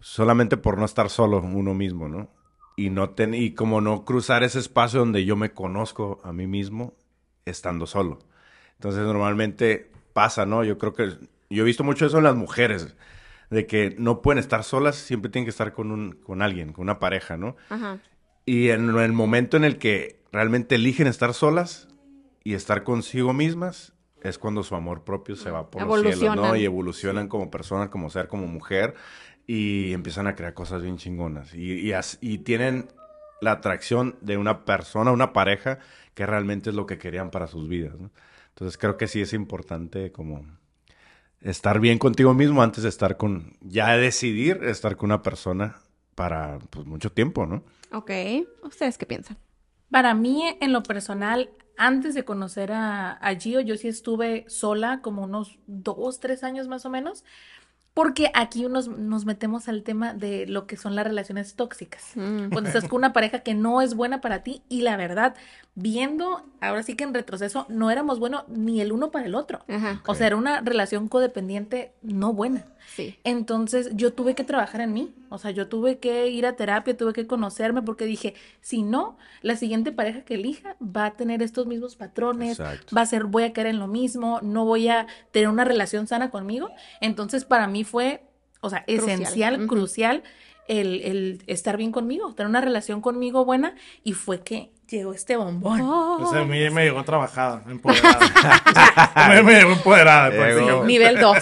[0.00, 2.28] solamente por no estar solo uno mismo, ¿no?
[2.76, 6.46] Y, no ten- y como no cruzar ese espacio donde yo me conozco a mí
[6.46, 6.92] mismo
[7.46, 8.18] estando solo.
[8.74, 10.64] Entonces normalmente pasa, ¿no?
[10.64, 11.04] Yo creo que
[11.48, 12.96] yo he visto mucho eso en las mujeres,
[13.50, 16.82] de que no pueden estar solas, siempre tienen que estar con, un, con alguien, con
[16.82, 17.54] una pareja, ¿no?
[17.70, 17.98] Ajá.
[18.44, 21.86] Y en el momento en el que realmente eligen estar solas
[22.42, 26.42] y estar consigo mismas, es cuando su amor propio se va por los cielos, ¿no?
[26.56, 28.94] Y evolucionan como persona, como ser, como mujer,
[29.46, 31.54] y empiezan a crear cosas bien chingonas.
[31.54, 32.88] Y, y, as- y tienen
[33.40, 35.78] la atracción de una persona, una pareja,
[36.14, 38.10] que realmente es lo que querían para sus vidas, ¿no?
[38.58, 40.44] Entonces creo que sí es importante como
[41.40, 45.76] estar bien contigo mismo antes de estar con, ya decidir estar con una persona
[46.16, 47.62] para pues, mucho tiempo, ¿no?
[47.92, 48.10] Ok.
[48.64, 49.36] ¿Ustedes qué piensan?
[49.92, 55.02] Para mí, en lo personal, antes de conocer a, a Gio, yo sí estuve sola
[55.02, 57.22] como unos dos, tres años más o menos,
[57.98, 62.12] porque aquí nos, nos metemos al tema de lo que son las relaciones tóxicas.
[62.14, 62.50] Mm.
[62.50, 65.34] Cuando estás con una pareja que no es buena para ti y la verdad,
[65.80, 69.60] viendo, ahora sí que en retroceso, no éramos buenos ni el uno para el otro.
[69.68, 70.02] Ajá.
[70.08, 72.66] O sea, era una relación codependiente no buena.
[72.96, 73.16] Sí.
[73.22, 76.96] Entonces yo tuve que trabajar en mí, o sea, yo tuve que ir a terapia,
[76.96, 81.42] tuve que conocerme porque dije, si no, la siguiente pareja que elija va a tener
[81.42, 82.96] estos mismos patrones, Exacto.
[82.96, 86.08] va a ser, voy a caer en lo mismo, no voy a tener una relación
[86.08, 86.70] sana conmigo.
[87.00, 88.24] Entonces para mí fue,
[88.62, 89.10] o sea, Crucial.
[89.10, 89.66] esencial, Ujú.
[89.68, 90.22] crucial
[90.66, 95.36] el, el estar bien conmigo, tener una relación conmigo buena y fue que llegó este
[95.36, 95.80] bombón.
[95.82, 96.16] Oh.
[96.20, 98.18] Pues a mí me llegó trabajada, empoderada.
[99.14, 100.84] a mí me llegó empoderada, Llegó.
[100.84, 101.36] Nivel 2.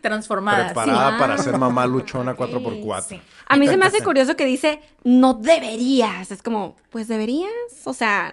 [0.00, 0.66] Transformada.
[0.66, 1.16] Preparada sí.
[1.18, 3.02] para ser mamá luchona 4x4.
[3.02, 3.20] Sí.
[3.46, 6.30] A mí se me hace curioso que dice, no deberías.
[6.30, 7.50] Es como, pues deberías.
[7.84, 8.32] O sea,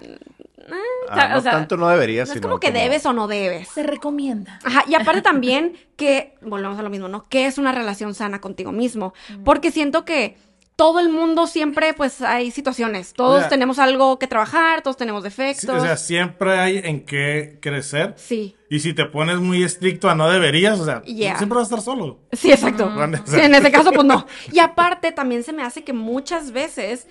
[0.70, 0.76] ah,
[1.10, 3.28] Ah, no o sea, tanto no deberías, no es sino como que debes o no
[3.28, 3.68] debes.
[3.70, 4.60] Se recomienda.
[4.64, 7.28] Ajá, y aparte también que, volvemos a lo mismo, ¿no?
[7.28, 9.14] ¿Qué es una relación sana contigo mismo?
[9.44, 10.38] Porque siento que
[10.76, 13.14] todo el mundo siempre, pues hay situaciones.
[13.14, 15.70] Todos O sea, tenemos algo que trabajar, todos tenemos defectos.
[15.70, 18.16] o sea, siempre hay en qué crecer.
[18.18, 18.56] Sí.
[18.70, 21.38] Y si te pones muy estricto a no deberías, o sea, Yeah.
[21.38, 22.20] siempre vas a estar solo.
[22.32, 22.88] Sí, exacto.
[22.90, 23.14] Mm.
[23.26, 24.26] Sí, en ese caso, pues no.
[24.52, 27.08] Y aparte, también se me hace que muchas veces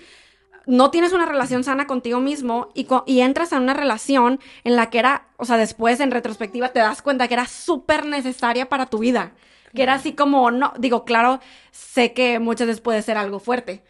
[0.65, 4.75] no tienes una relación sana contigo mismo y, cu- y entras en una relación en
[4.75, 8.67] la que era, o sea, después en retrospectiva te das cuenta que era súper necesaria
[8.69, 9.33] para tu vida.
[9.73, 11.39] Que era así como, no, digo, claro,
[11.71, 13.83] sé que muchas veces puede ser algo fuerte,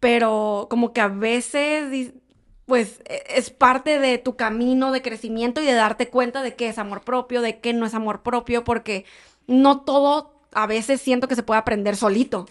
[0.00, 2.12] pero como que a veces,
[2.66, 6.68] pues, e- es parte de tu camino de crecimiento y de darte cuenta de qué
[6.68, 9.04] es amor propio, de qué no es amor propio, porque
[9.46, 12.46] no todo a veces siento que se puede aprender solito.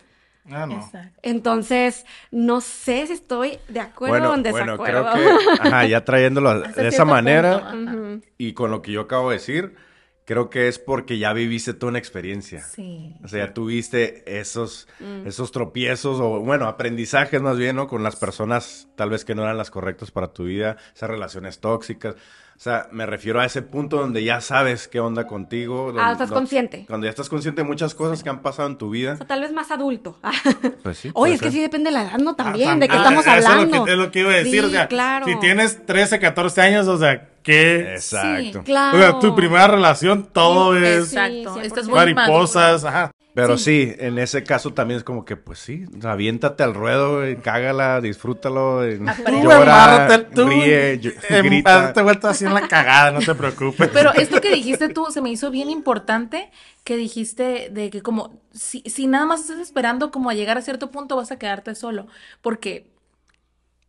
[0.49, 0.91] Ah, no.
[1.23, 5.09] Entonces, no sé si estoy de acuerdo o Bueno, en bueno, desacuerdo.
[5.11, 9.29] creo que, ajá, ya trayéndolo de esa manera punto, y con lo que yo acabo
[9.31, 9.75] de decir,
[10.25, 12.63] creo que es porque ya viviste toda una experiencia.
[12.63, 13.15] Sí.
[13.23, 14.87] O sea, ya tuviste esos,
[15.25, 17.87] esos tropiezos o, bueno, aprendizajes más bien, ¿no?
[17.87, 21.59] Con las personas tal vez que no eran las correctas para tu vida, esas relaciones
[21.59, 22.15] tóxicas.
[22.55, 25.87] O sea, me refiero a ese punto donde ya sabes qué onda contigo.
[25.87, 26.85] donde- Ah, estás consciente.
[26.87, 29.17] Cuando ya estás consciente de muchas cosas que han pasado en tu O vida.
[29.17, 30.17] sea, tal vez más adulto.
[30.83, 31.11] Pues sí.
[31.15, 32.35] Oye, es que sí depende de la edad, ¿no?
[32.35, 33.85] También, Ah, de qué ah, estamos eso es lo hablando.
[33.85, 34.61] que- Es lo que, iba a decir.
[34.61, 35.25] Sí, o sea, claro.
[35.25, 37.93] si tienes 13, 14 años, o sea, ¿qué?
[37.93, 38.63] Exacto.
[38.63, 38.97] Claro.
[38.97, 41.55] O sea, tu primera relación, todo es Exacto.
[41.55, 41.89] Sí, Estás 100%.
[42.05, 43.11] muy mariposas, ajá.
[43.35, 43.87] Pero Sí.
[43.89, 43.95] sí.
[43.99, 48.81] en ese caso también es como que, pues sí, aviéntate al ruedo, güey, cágala, disfrútalo.
[49.25, 51.01] Tú llora, tú, ríe, em,
[51.45, 51.81] grita.
[51.87, 53.89] Date vuelta así en la cagada, no te preocupes.
[53.93, 56.49] Pero esto que dijiste tú se me hizo bien importante
[56.85, 60.61] que dijiste de que como si, si nada más estás esperando como a llegar a
[60.61, 62.07] cierto punto vas a quedarte solo.
[62.41, 62.87] Porque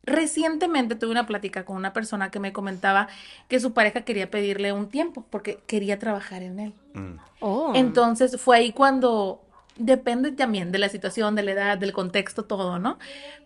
[0.03, 3.09] recientemente tuve una plática con una persona que me comentaba
[3.49, 6.75] que su pareja quería pedirle un tiempo porque quería trabajar en él.
[6.97, 7.19] Mm.
[7.41, 7.73] Oh.
[7.75, 9.43] Entonces fue ahí cuando
[9.77, 12.99] depende también de la situación, de la edad, del contexto, todo, ¿no?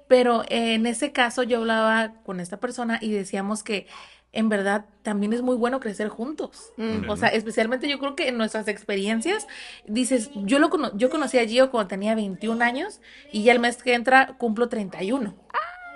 [0.09, 3.87] Pero en ese caso yo hablaba con esta persona y decíamos que
[4.33, 6.71] en verdad también es muy bueno crecer juntos.
[6.77, 7.11] Mm.
[7.11, 9.49] O sea, especialmente yo creo que en nuestras experiencias,
[9.87, 13.01] dices, yo lo cono- yo conocí a Gio cuando tenía 21 años
[13.33, 15.35] y ya el mes que entra cumplo 31.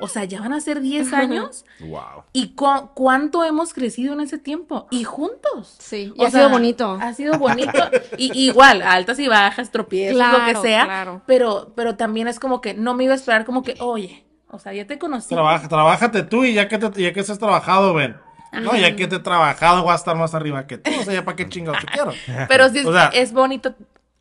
[0.01, 1.65] O sea, ya van a ser 10 años.
[1.81, 2.25] Wow.
[2.33, 4.89] ¿Y cu- cuánto hemos crecido en ese tiempo?
[4.91, 5.77] Y juntos.
[5.79, 6.99] Sí, y O ha sea, sido bonito.
[7.01, 7.73] Ha sido bonito.
[8.19, 10.85] y igual, altas y bajas, tropiezos, lo que sea.
[10.85, 11.23] claro.
[11.27, 14.59] Pero, pero también es como que no me iba a esperar como que, oye, o
[14.59, 15.29] sea, ya te conocí.
[15.35, 18.17] Trabaja, trabájate tú y ya que, te, ya que estés trabajado, ven.
[18.53, 20.89] No, ya que te he trabajado, voy a estar más arriba que tú.
[21.01, 22.13] O sea, ya para qué chingados te quiero.
[22.49, 23.75] Pero sí es, O sea- es bonito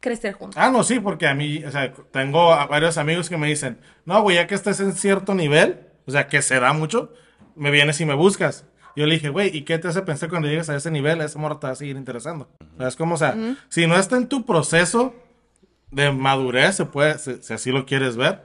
[0.03, 0.61] crecer juntos.
[0.61, 3.79] Ah, no, sí, porque a mí, o sea, tengo a varios amigos que me dicen,
[4.05, 7.13] no, güey, ya que estés en cierto nivel, o sea, que se da mucho,
[7.55, 8.65] me vienes y me buscas.
[8.97, 11.25] Yo le dije, güey, ¿y qué te hace pensar cuando llegues a ese nivel, a
[11.25, 12.49] ese morro te va a seguir interesando?
[12.75, 13.35] O sea, es como, o sea,
[13.69, 15.15] si no está en tu proceso
[15.89, 18.41] de madurez, se puede, si, si así lo quieres ver.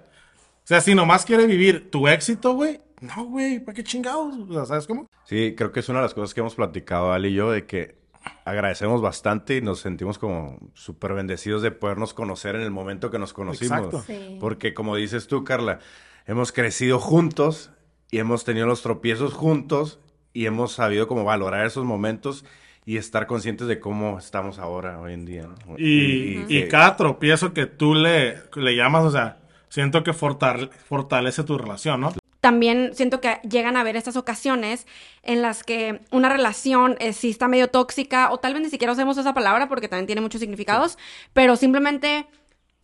[0.63, 4.35] O sea, si nomás quiere vivir tu éxito, güey, no, güey, ¿para qué chingados?
[4.49, 5.09] O sea, ¿sabes cómo?
[5.25, 7.67] Sí, creo que es una de las cosas que hemos platicado, Ali y yo, de
[7.67, 7.99] que
[8.45, 13.19] agradecemos bastante y nos sentimos como súper bendecidos de podernos conocer en el momento que
[13.19, 13.79] nos conocimos.
[13.79, 14.03] Exacto.
[14.07, 14.37] Sí.
[14.41, 15.79] Porque como dices tú, Carla,
[16.27, 17.71] hemos crecido juntos
[18.11, 19.99] y hemos tenido los tropiezos juntos
[20.33, 22.45] y hemos sabido cómo valorar esos momentos
[22.87, 25.43] y estar conscientes de cómo estamos ahora, hoy en día.
[25.67, 25.75] ¿no?
[25.79, 29.39] Y, y que- cada tropiezo que tú le, le llamas, o sea,
[29.69, 32.13] siento que fortale- fortalece tu relación, ¿no?
[32.41, 34.87] También siento que llegan a haber estas ocasiones
[35.23, 38.93] en las que una relación eh, sí está medio tóxica, o tal vez ni siquiera
[38.93, 40.99] usemos esa palabra porque también tiene muchos significados,
[41.33, 42.27] pero simplemente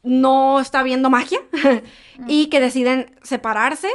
[0.02, 1.38] no está viendo magia
[2.28, 3.88] y que deciden separarse,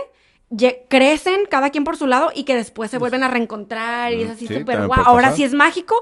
[0.87, 4.29] crecen cada quien por su lado y que después se vuelven a reencontrar y es
[4.31, 5.01] así sí, súper guau.
[5.05, 5.95] Ahora sí es mágico.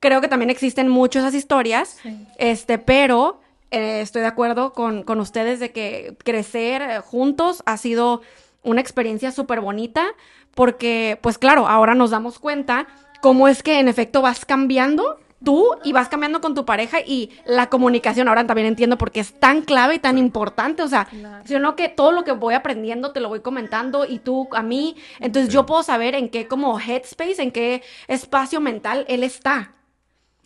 [0.00, 2.26] Creo que también existen muchas esas historias, Sí.
[2.38, 3.40] este, pero
[3.72, 8.22] eh, estoy de acuerdo con, con ustedes de que crecer eh, juntos ha sido
[8.68, 10.06] una experiencia súper bonita
[10.54, 12.86] porque, pues claro, ahora nos damos cuenta
[13.20, 17.30] cómo es que en efecto vas cambiando tú y vas cambiando con tu pareja y
[17.46, 21.04] la comunicación ahora también entiendo por qué es tan clave y tan importante, o sea,
[21.04, 21.44] Claro.
[21.46, 24.96] sino que todo lo que voy aprendiendo te lo voy comentando y tú a mí,
[25.20, 29.74] entonces yo puedo saber en qué como headspace, en qué espacio mental él está.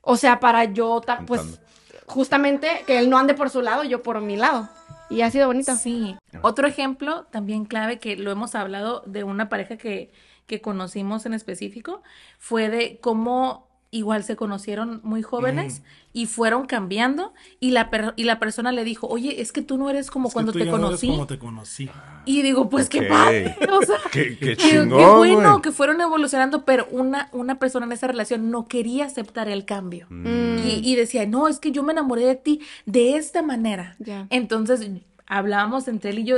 [0.03, 1.61] O sea, para yo, pues,
[2.07, 4.69] justamente que él no ande por su lado, yo por mi lado.
[5.13, 5.75] Y ha sido bonito.
[5.77, 6.17] Sí.
[6.43, 10.13] Otro ejemplo también clave que lo hemos hablado de una pareja que,
[10.47, 12.03] que conocimos en específico
[12.39, 15.83] fue de cómo igual se conocieron muy jóvenes
[16.15, 19.77] y fueron cambiando y la, per- y la persona le dijo, oye, es que tú
[19.79, 21.07] no eres como Es que cuando tú te ya no eres conocí.
[21.09, 21.91] como te conocí.
[22.25, 26.01] Y digo, pues qué padre, o sea, Qué, qué qué- chingón, qué bueno que fueron
[26.01, 30.07] evolucionando, pero una, una persona en esa relación no quería aceptar el cambio.
[30.09, 30.59] Mm.
[30.67, 33.97] Y, y decía, no, es que yo me enamoré de ti de esta manera.
[34.31, 34.89] Entonces
[35.27, 36.37] hablábamos entre él y yo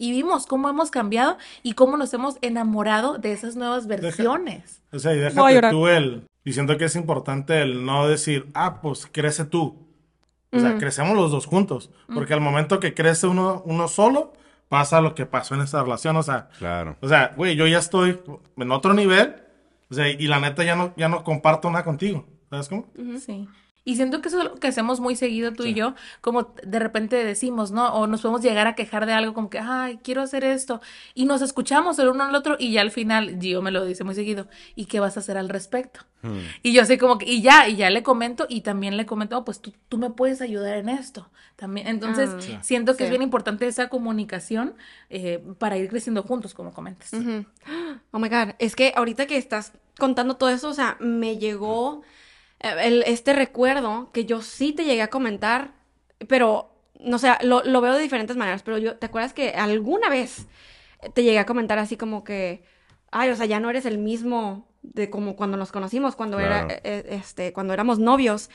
[0.00, 4.80] y vimos cómo hemos cambiado y cómo nos hemos enamorado de esas nuevas versiones.
[4.92, 6.22] O sea, y déjate tú el...
[6.48, 9.86] Y siento que es importante el no decir, ah, pues crece tú.
[10.50, 11.90] O sea, crecemos los dos juntos.
[12.14, 14.32] Porque al momento que crece uno, uno solo,
[14.70, 16.16] pasa lo que pasó en esa relación.
[16.16, 16.96] O sea, Claro.
[17.02, 18.18] o sea, güey, yo ya estoy
[18.56, 19.36] en otro nivel.
[19.90, 22.24] O sea, y la neta ya no, ya no comparto nada contigo.
[22.48, 22.86] ¿Sabes cómo?
[23.20, 23.46] Sí.
[23.88, 26.78] Y siento que eso es lo que hacemos muy seguido tú y yo, como de
[26.78, 27.94] repente decimos, ¿no?
[27.94, 30.82] O nos podemos llegar a quejar de algo como que, ay, quiero hacer esto.
[31.14, 34.04] Y nos escuchamos el uno al otro y ya al final Gio me lo dice
[34.04, 36.00] muy seguido, ¿y qué vas a hacer al respecto?
[36.62, 39.38] Y yo así como que, y ya, y ya le comento y también le comento,
[39.38, 41.86] "Oh, pues tú, tú me puedes ayudar en esto también.
[41.86, 42.58] Entonces, Ah, Sí.
[42.60, 43.04] siento que Sí.
[43.04, 44.74] es bien importante esa comunicación
[45.10, 47.12] eh, para ir creciendo juntos, como comentas.
[48.12, 52.02] Oh my God, es que ahorita que estás contando todo eso, o sea, me llegó
[52.60, 55.72] el, este recuerdo que yo sí te llegué a comentar,
[56.28, 60.08] pero, no sé, lo, lo veo de diferentes maneras, pero yo, ¿te acuerdas que alguna
[60.08, 60.46] vez
[61.14, 62.64] te llegué a comentar así como que,
[63.10, 66.66] ay, o sea, ya no eres el mismo de como cuando nos conocimos, cuando era,
[66.66, 66.80] Claro.
[66.84, 68.50] eh, este, cuando éramos novios,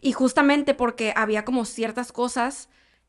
[0.00, 2.68] y justamente porque había como ciertas cosas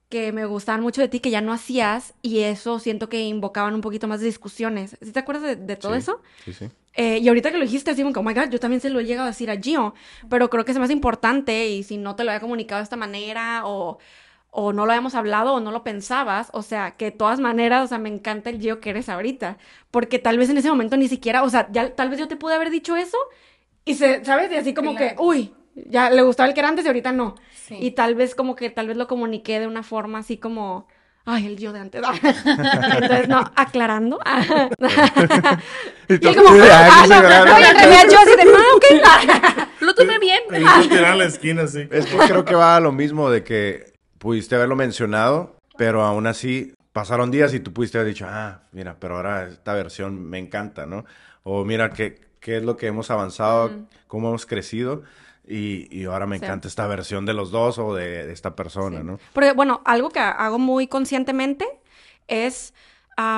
[0.09, 3.75] que me gustaban mucho de ti que ya no hacías y eso siento que invocaban
[3.75, 4.97] un poquito más de discusiones.
[5.01, 6.21] ¿Sí te acuerdas de, de todo Sí, eso?
[6.45, 6.69] Sí, sí.
[6.93, 8.89] Eh, y ahorita que lo dijiste, así como que, oh my God, yo también se
[8.89, 9.93] lo he llegado a decir a Gio,
[10.29, 12.97] pero creo que es más importante y si no te lo había comunicado de esta
[12.97, 13.99] manera o,
[14.51, 17.85] o no lo habíamos hablado o no lo pensabas, o sea, que de todas maneras,
[17.85, 19.57] o sea, me encanta el Gio que eres ahorita,
[19.91, 22.35] porque tal vez en ese momento ni siquiera, o sea, ya tal vez yo te
[22.35, 23.17] pude haber dicho eso
[23.85, 24.51] y se, ¿sabes?
[24.51, 27.35] Y así como que, uy, ya le gustaba el que era antes y ahorita no.
[27.53, 27.77] Sí.
[27.79, 30.87] Y tal vez como que, tal vez lo comuniqué de una forma así como...
[31.31, 32.01] Ay, el yo de antes.
[32.45, 34.19] Entonces, no, aclarando.
[36.07, 38.75] Y Y tú- él como, ah, no no, y en realidad yo así de, ah,
[38.75, 39.69] ok.
[39.81, 40.39] Lo tomé bien.
[40.89, 41.87] Tirar la esquina, sí.
[41.91, 46.25] Es que creo que va a lo mismo de que pudiste haberlo mencionado, pero aún
[46.25, 50.39] así pasaron días y tú pudiste haber dicho, ah, mira, pero ahora esta versión me
[50.39, 51.05] encanta, ¿no?
[51.43, 53.71] O mira qué, qué es lo que hemos avanzado,
[54.07, 55.03] cómo hemos crecido
[55.49, 56.45] y, y ahora me Sí.
[56.45, 59.19] encanta esta versión de los dos o de, de esta persona, ¿no?
[59.33, 61.65] Porque, bueno, algo que hago muy conscientemente
[62.27, 62.73] es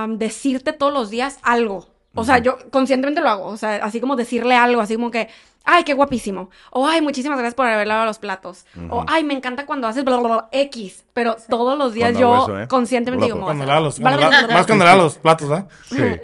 [0.10, 1.88] decirte todos los días algo.
[2.14, 3.46] O sea, yo conscientemente lo hago.
[3.46, 5.30] O sea, así como decirle algo, así como que,
[5.64, 6.50] ay, qué guapísimo.
[6.70, 8.66] O, ay, muchísimas gracias por haber lavado los platos.
[8.90, 11.06] O, ay, me encanta cuando haces bla, bla, bla, X.
[11.14, 12.68] Pero todos los días Cuando yo eso, ¿eh?
[12.68, 13.54] conscientemente digo, Guapo.
[13.54, 15.68] "Me voy Cuando lava los, cuando lava- más cuando lava los platos, ¿ah?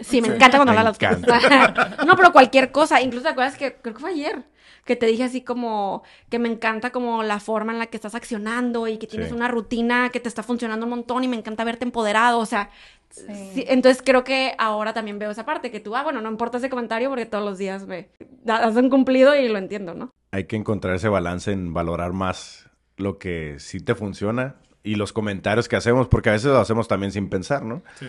[0.02, 1.22] Sí, me encanta cuando habla los platos.
[2.06, 3.00] no, pero cualquier cosa.
[3.00, 4.44] Incluso te acuerdas que creo que fue ayer
[4.88, 8.14] que te dije así como que me encanta como la forma en la que estás
[8.16, 9.34] accionando y que tienes Sí.
[9.34, 12.38] una rutina que te está funcionando un montón y me encanta verte empoderado.
[12.38, 12.70] O sea,
[13.10, 13.24] Sí.
[13.54, 16.58] sí, entonces creo que ahora también veo esa parte que tú, ah, bueno, no importa
[16.58, 18.08] ese comentario porque todos los días me
[18.44, 20.10] das un cumplido y lo entiendo, ¿no?
[20.30, 25.12] Hay que encontrar ese balance en valorar más lo que sí te funciona y los
[25.12, 27.82] comentarios que hacemos, porque a veces lo hacemos también sin pensar, ¿no?
[27.98, 28.08] Sí.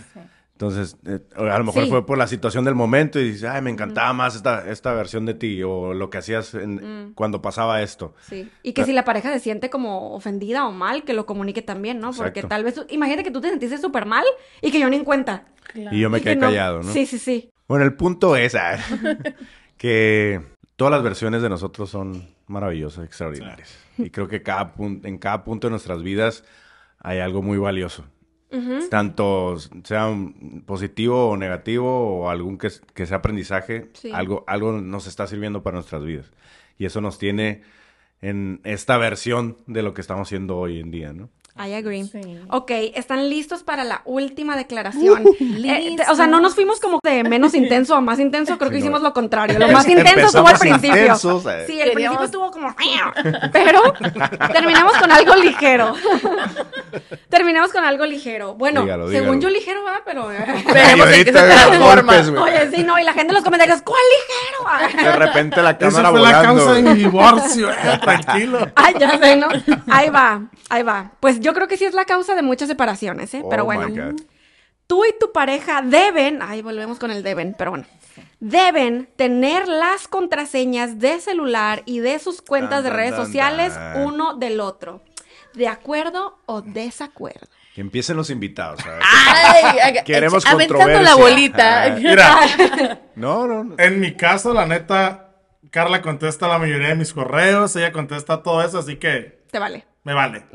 [0.62, 1.89] Entonces, eh, a lo mejor Sí.
[1.89, 5.26] fue por la situación del momento y dices, ay, me encantaba más esta, esta versión
[5.26, 8.13] de ti o lo que hacías en- cuando pasaba esto.
[8.28, 8.52] Sí.
[8.62, 12.02] Y que si la pareja se siente como ofendida o mal, que lo comunique también,
[12.02, 12.12] ¿no?
[12.12, 12.50] Porque Exacto.
[12.50, 14.26] tal vez, imagínate que tú te sentiste súper mal
[14.62, 15.45] y que yo ni en cuenta.
[15.74, 16.91] Y yo me Y quedé no- callado, ¿no?
[16.91, 17.50] Sí, sí, sí.
[17.69, 18.78] Bueno, el punto es ah,
[19.78, 20.41] que
[20.76, 23.78] todas las versiones de nosotros son maravillosas, extraordinarias.
[23.98, 26.43] Y creo que cada en cada punto de nuestras vidas
[27.00, 28.04] hay algo muy valioso.
[28.89, 30.12] Tanto sea
[30.65, 34.12] positivo o negativo o algún que, que sea aprendizaje, Sí.
[34.13, 36.31] algo, algo nos está sirviendo para nuestras vidas.
[36.77, 37.62] Y eso nos tiene
[38.21, 41.29] en esta versión de lo que estamos haciendo hoy en día, ¿no?
[41.60, 42.06] I agree.
[42.06, 42.39] Sí.
[42.50, 45.24] Ok, ¿están listos para la última declaración?
[45.69, 48.69] Eh, te- o sea, no nos fuimos como de menos intenso a más intenso, creo
[48.69, 48.80] que no.
[48.82, 49.60] hicimos lo contrario.
[49.60, 50.89] Lo más intenso estuvo al principio.
[50.98, 51.63] intensos, eh.
[51.67, 52.76] Sí, el Queríamos- principio estuvo como...
[53.54, 53.82] Pero
[54.54, 55.93] terminamos con algo ligero.
[57.30, 58.56] terminamos con algo ligero.
[58.56, 60.30] Bueno, Dígalo, según yo ligero va, pero...
[60.32, 62.13] Se transforma.
[62.43, 64.00] Oye, sí, no, y la gente en los comentarios, ¿cuál
[64.89, 65.04] ligero?
[65.12, 66.56] De repente la Esa cámara fue la volando.
[66.65, 67.69] causa de mi divorcio.
[67.72, 68.67] eh, Tranquilo.
[68.76, 69.48] Ay, ya sé, ¿no?
[69.90, 71.12] Ahí va, ahí va.
[71.19, 73.43] Pues yo creo que sí es la causa de muchas separaciones, ¿eh?
[73.50, 73.87] Pero Oh, bueno.
[73.87, 74.21] my God.
[74.87, 77.85] Tú y tu pareja deben, ahí volvemos con el deben, pero bueno,
[78.39, 84.60] deben tener las contraseñas de celular y de sus cuentas de redes sociales uno del
[84.60, 85.04] otro.
[85.54, 87.47] ¿De acuerdo o desacuerdo?
[87.75, 88.79] Que empiecen los invitados.
[88.81, 89.04] ¿sabes?
[89.04, 91.04] Ay, Queremos aventando controversia.
[91.04, 91.95] la bolita.
[92.00, 93.75] Mira, No, no, no.
[93.77, 95.31] en mi caso, la neta,
[95.69, 99.85] Carla contesta la mayoría de mis correos, ella contesta todo eso, así que Te vale.
[100.04, 100.45] Me vale.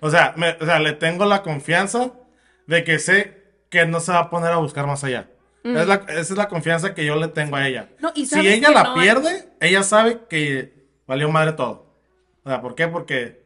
[0.00, 2.12] O sea, me- o sea, le tengo la confianza
[2.66, 5.30] de que sé que no se va a poner a buscar más allá.
[5.62, 7.88] Es la- esa es la confianza que yo le tengo a ella.
[8.00, 11.96] No, y si ella la no- pierde, ella sabe que valió madre todo.
[12.44, 12.86] O sea, ¿por qué?
[12.88, 13.42] Porque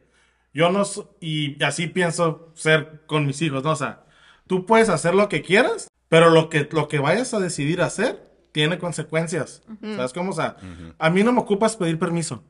[0.53, 0.83] yo no...
[0.83, 3.71] so- y así pienso ser con mis hijos, ¿no?
[3.71, 4.03] O sea,
[4.47, 8.27] tú puedes hacer lo que quieras, pero lo que, lo que vayas a decidir hacer
[8.51, 9.63] tiene consecuencias.
[9.95, 10.31] ¿Sabes cómo?
[10.31, 10.57] O sea,
[10.97, 12.43] a mí no me ocupas pedir permiso,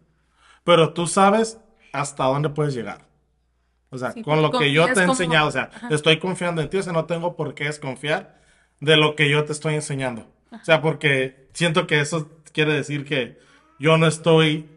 [0.63, 1.59] pero tú sabes
[1.93, 3.07] hasta dónde puedes llegar.
[3.91, 6.61] O sea, Sí, con lo que yo te he como- enseñado, o sea, estoy confiando
[6.61, 8.39] en ti, o sea, no tengo por qué desconfiar
[8.79, 10.27] de lo que yo te estoy enseñando.
[10.51, 13.39] O sea, porque siento que eso quiere decir que
[13.79, 14.69] yo no estoy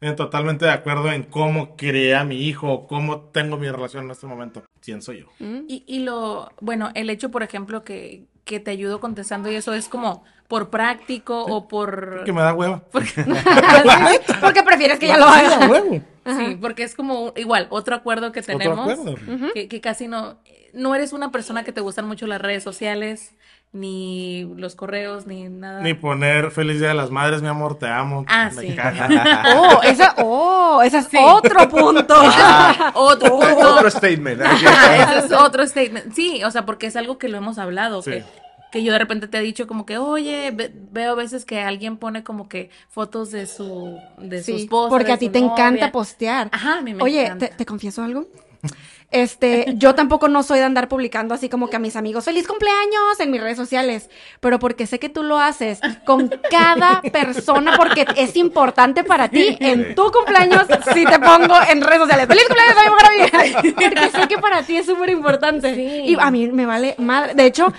[0.00, 4.10] en totalmente de acuerdo en cómo crié a mi hijo cómo tengo mi relación en
[4.12, 4.62] este momento.
[4.84, 5.26] Pienso yo.
[5.40, 9.74] Y, y lo, bueno, el hecho, por ejemplo, que, que te ayudo contestando y eso
[9.74, 12.22] es como por práctico o por...
[12.24, 12.82] Que me da hueva.
[12.92, 15.68] Sí, Porque prefieres que ya lo Sí, a haga.
[15.68, 16.00] huevo.
[16.36, 19.52] Sí, porque es como igual, otro acuerdo que Otro tenemos, acuerdo.
[19.54, 20.38] que, que casi no,
[20.74, 23.34] no eres una persona que te gustan mucho las redes sociales,
[23.72, 25.80] ni los correos, ni nada.
[25.82, 28.24] Ni poner feliz día de las madres, mi amor, te amo.
[28.26, 28.76] Ah, Me sí.
[29.56, 32.14] Oh, esa, oh, ese es otro punto.
[32.94, 33.74] Otro punto.
[33.76, 34.40] Otro statement.
[34.42, 36.12] Ajá, ese es otro statement.
[36.14, 38.12] Sí, o sea, porque es algo que lo hemos hablado, Sí.
[38.12, 38.24] que,
[38.70, 41.60] que yo de repente te he dicho como que, oye, ve- veo a veces que
[41.60, 45.26] alguien pone como que fotos de su de su Sí, esposa, porque de a ti
[45.26, 46.50] su te encanta postear.
[46.52, 47.46] Ajá, a mí me Oye, encanta.
[47.48, 48.26] ¿te, te confieso algo?
[49.10, 52.46] Este, yo tampoco no soy de andar publicando así como que a mis amigos, feliz
[52.46, 57.74] cumpleaños en mis redes sociales, pero porque sé que tú lo haces con cada persona
[57.78, 62.44] porque es importante para ti en tu cumpleaños si te pongo en redes sociales, feliz
[62.48, 65.82] cumpleaños a mi amiga, porque sé que para ti es súper importante Sí.
[66.06, 67.72] y a mí me vale madre, de hecho,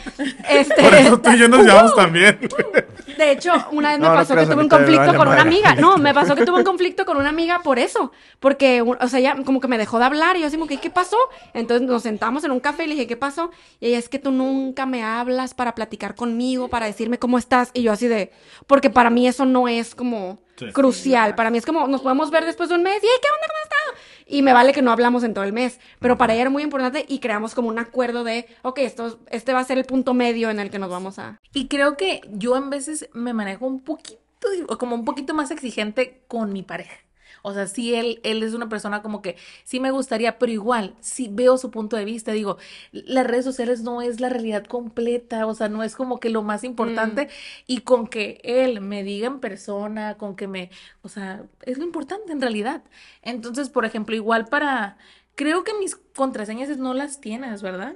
[0.50, 2.40] este, Por eso tú y yo nos llevamos también.
[3.18, 5.42] de hecho, una vez me No, no pasó que tuve un conflicto vale con una
[5.42, 5.76] amiga.
[5.76, 8.12] No, me pasó que tuve un conflicto con una amiga por eso.
[8.40, 10.78] Porque, o sea, ella como que me dejó de hablar y yo así como que,
[10.78, 11.18] ¿qué pasó?
[11.54, 13.52] Entonces nos sentamos en un café y le dije, ¿qué pasó?
[13.80, 17.72] Y ella, es que tú nunca me hablas para platicar conmigo, para decirme cómo estás.
[17.74, 18.32] Y yo así de,
[18.68, 20.72] porque para mí eso no es como Sí.
[20.74, 21.36] crucial.
[21.36, 23.48] Para mí es como, nos podemos ver después de un mes y, "Ey, ¿qué onda?
[23.48, 24.26] ¿Cómo has estado?
[24.28, 25.80] Y me vale que no hablamos en todo el mes.
[26.00, 29.54] Pero para ella era muy importante y creamos como un acuerdo de, ok, esto, este
[29.54, 31.40] va a ser el punto medio en el que nos vamos a...
[31.54, 34.20] Y creo que yo en veces me manejo un poquito,
[34.68, 36.98] o como un poquito más exigente con mi pareja.
[37.42, 40.96] O sea, sí, él, él es una persona como que sí me gustaría, pero igual,
[41.00, 42.32] sí veo su punto de vista.
[42.32, 42.58] Digo,
[42.92, 46.44] las redes sociales no es la realidad completa, o sea, no es como que lo
[46.44, 47.30] más importante.
[47.68, 50.70] Y con que él me diga en persona, con que me,
[51.02, 52.84] o sea, es lo importante en realidad.
[53.22, 54.98] Entonces, por ejemplo, igual para,
[55.36, 57.96] creo que mis contraseñas no las tienes, ¿verdad?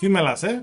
[0.00, 0.62] Sí, me la sé.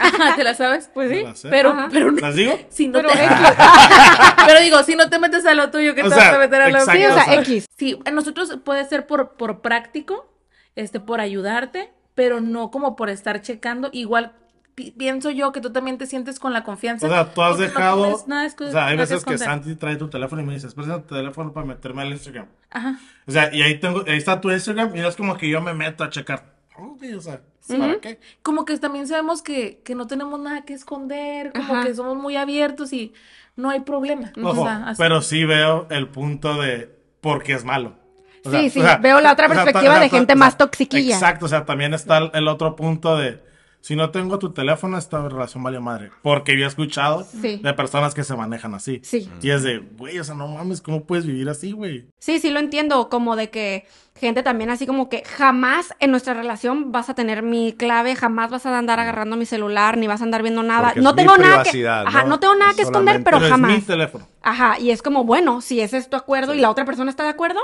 [0.00, 0.90] Ajá, ¿te las sabes?
[0.94, 1.22] Pues Me sí.
[1.24, 1.48] la sé.
[1.50, 1.88] Pero, Ajá.
[1.92, 2.58] pero no, ¿Las digo?
[2.70, 3.18] si no Pero te...
[4.46, 6.38] Pero digo, si no te metes a lo tuyo, ¿qué O te sea, vas a
[6.38, 7.08] meter a lo mío?
[7.10, 7.66] o sea, X.
[7.76, 10.34] Sí, a nosotros puede ser por, por práctico,
[10.74, 13.90] este, por ayudarte, pero no como por estar checando.
[13.92, 14.32] Igual
[14.74, 17.06] pi- pienso yo que tú también te sientes con la confianza.
[17.06, 18.24] O sea, tú has no dejado.
[18.26, 19.38] nada o sea, hay que veces que.
[19.38, 22.46] Santi trae tu teléfono y me dices, presta tu teléfono para meterme al Instagram.
[22.70, 22.98] Ajá.
[23.26, 25.74] O sea, y ahí tengo, ahí está tu Instagram y es como que yo me
[25.74, 26.54] meto a checar.
[26.78, 28.18] Oh, o sea, ¿para qué?
[28.42, 31.84] Como que también sabemos que, que no tenemos nada que esconder, como Ajá.
[31.84, 33.12] que somos muy abiertos y
[33.56, 34.32] no hay problema.
[34.42, 37.96] O Ojo, sea, así- pero sí veo el punto de por qué es malo.
[38.44, 41.14] O Sí, sí, veo la otra perspectiva de gente más toxiquilla.
[41.14, 43.40] Exacto, o sea, también está el, el otro punto de
[43.82, 46.10] si no tengo tu teléfono, esta relación vale madre.
[46.22, 47.60] Porque yo he escuchado Sí.
[47.62, 49.00] de personas que se manejan así.
[49.02, 49.28] Sí.
[49.42, 52.06] Y es de, güey, o sea, no mames, ¿cómo puedes vivir así, güey?
[52.18, 53.86] Sí, sí lo entiendo, como de que
[54.18, 58.50] gente también así como que jamás en nuestra relación vas a tener mi clave, jamás
[58.50, 60.88] vas a andar agarrando mi celular, ni vas a andar viendo nada.
[60.90, 62.28] Porque no mi tengo nada que privacidad, Ajá, ¿no?
[62.30, 63.72] no tengo nada Es que esconder, Pero jamás.
[63.72, 64.28] es mi teléfono.
[64.42, 67.24] Ajá, y es como, bueno, si ese es tu acuerdo y la otra persona está
[67.24, 67.58] de acuerdo,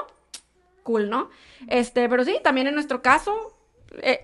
[0.83, 1.29] cool, ¿no?
[1.69, 3.33] Este, pero sí, también en nuestro caso,
[4.03, 4.23] eh,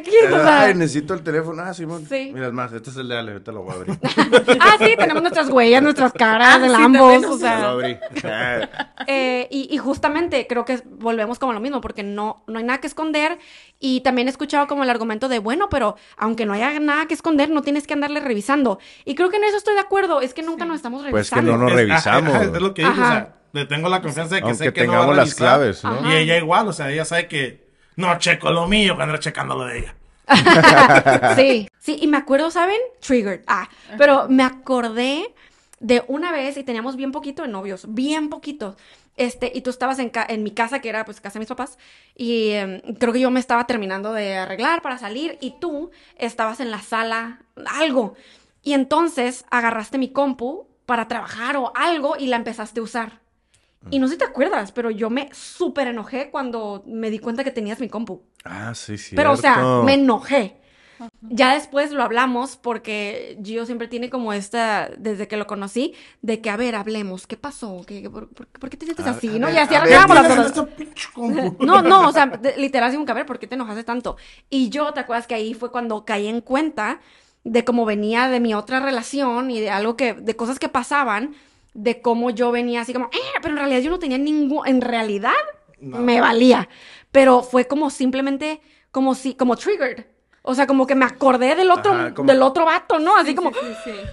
[0.00, 1.62] X, o sea, Ay, necesito el teléfono.
[1.62, 2.06] Ah, Simón.
[2.08, 2.30] Sí.
[2.32, 3.98] Mira, es más, este es el de Ale, ahorita lo voy a abrir.
[4.60, 7.70] ah, sí, tenemos nuestras huellas, nuestras caras, Ah, el sí, ambos, o Ya lo sea,
[7.70, 7.98] abrí.
[9.06, 12.64] eh, y, y justamente creo que volvemos como a lo mismo, porque no, no hay
[12.64, 13.38] nada que esconder,
[13.78, 17.14] y también he escuchado como el argumento de, bueno, pero aunque no haya nada que
[17.14, 20.34] esconder, no tienes que andarle revisando, y creo que en eso estoy de acuerdo, es
[20.34, 21.52] que nunca nos estamos Pues que revisando.
[21.58, 22.34] no nos revisamos.
[22.34, 24.72] ajá, es lo que digo, o sea, le tengo la confianza de que Aunque sé
[24.72, 25.90] que no va a tengamos las claves, ¿no?
[25.90, 26.12] Ajá.
[26.12, 27.67] Y ella igual, o sea, ella sabe que
[27.98, 29.94] no checo lo mío cuando ando checando lo de ella.
[31.36, 32.78] Sí, sí, y me acuerdo, ¿saben?
[33.00, 33.42] Triggered.
[33.46, 35.34] Ah, pero me acordé
[35.80, 38.76] de una vez y teníamos bien poquito de novios, bien poquito.
[39.16, 41.48] Este, y tú estabas en, ca- en mi casa, que era pues casa de mis
[41.48, 41.76] papás,
[42.16, 46.60] y em, creo que yo me estaba terminando de arreglar para salir, y tú estabas
[46.60, 47.40] en la sala,
[47.80, 48.14] algo.
[48.62, 53.20] Y entonces agarraste mi compu para trabajar o algo y la empezaste a usar.
[53.90, 57.44] Y no sé si te acuerdas, pero yo me súper enojé cuando me di cuenta
[57.44, 58.22] que tenías mi compu.
[58.44, 59.16] Ah, sí, sí.
[59.16, 60.56] Pero, o sea, me enojé.
[61.30, 66.40] Ya después lo hablamos porque Gio siempre tiene como esta, desde que lo conocí, de
[66.40, 67.82] que, a ver, hablemos, ¿qué pasó?
[67.86, 69.28] ¿Qué, por, por- por qué te sientes A- así?
[69.28, 69.46] a ¿No?
[69.48, 70.58] ver, Y así a ver, arreglábamos las Tienes cosas.
[70.58, 71.56] esta pinche compu.
[71.66, 74.16] No, no, o sea, de- literal, que, a ver, ¿por qué te enojaste tanto?
[74.48, 77.00] Y yo, ¿te acuerdas que ahí fue cuando caí en cuenta
[77.44, 81.34] de cómo venía de mi otra relación y de algo que, de cosas que pasaban,
[81.78, 84.80] de cómo yo venía así como, "Eh", pero en realidad yo no tenía ningún, en
[84.80, 85.32] realidad
[85.80, 85.98] No.
[85.98, 86.68] me valía.
[87.12, 88.60] Pero fue como simplemente,
[88.90, 90.04] como si, como triggered.
[90.42, 93.16] O sea, como que me acordé del otro, Ajá, como- del otro vato, ¿no?
[93.16, 93.52] Así como,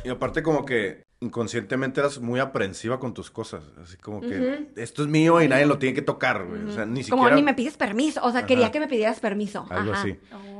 [0.03, 3.63] Y aparte como que inconscientemente eras muy aprensiva con tus cosas.
[3.81, 6.63] Así como que esto es mío y nadie lo tiene que tocar, güey.
[6.63, 7.35] O sea, ni como siquiera...
[7.35, 8.21] ni me pides permiso.
[8.23, 8.47] O sea, Ajá.
[8.47, 9.65] quería que me pidieras permiso.
[9.69, 10.01] Algo Ajá.
[10.01, 10.17] así.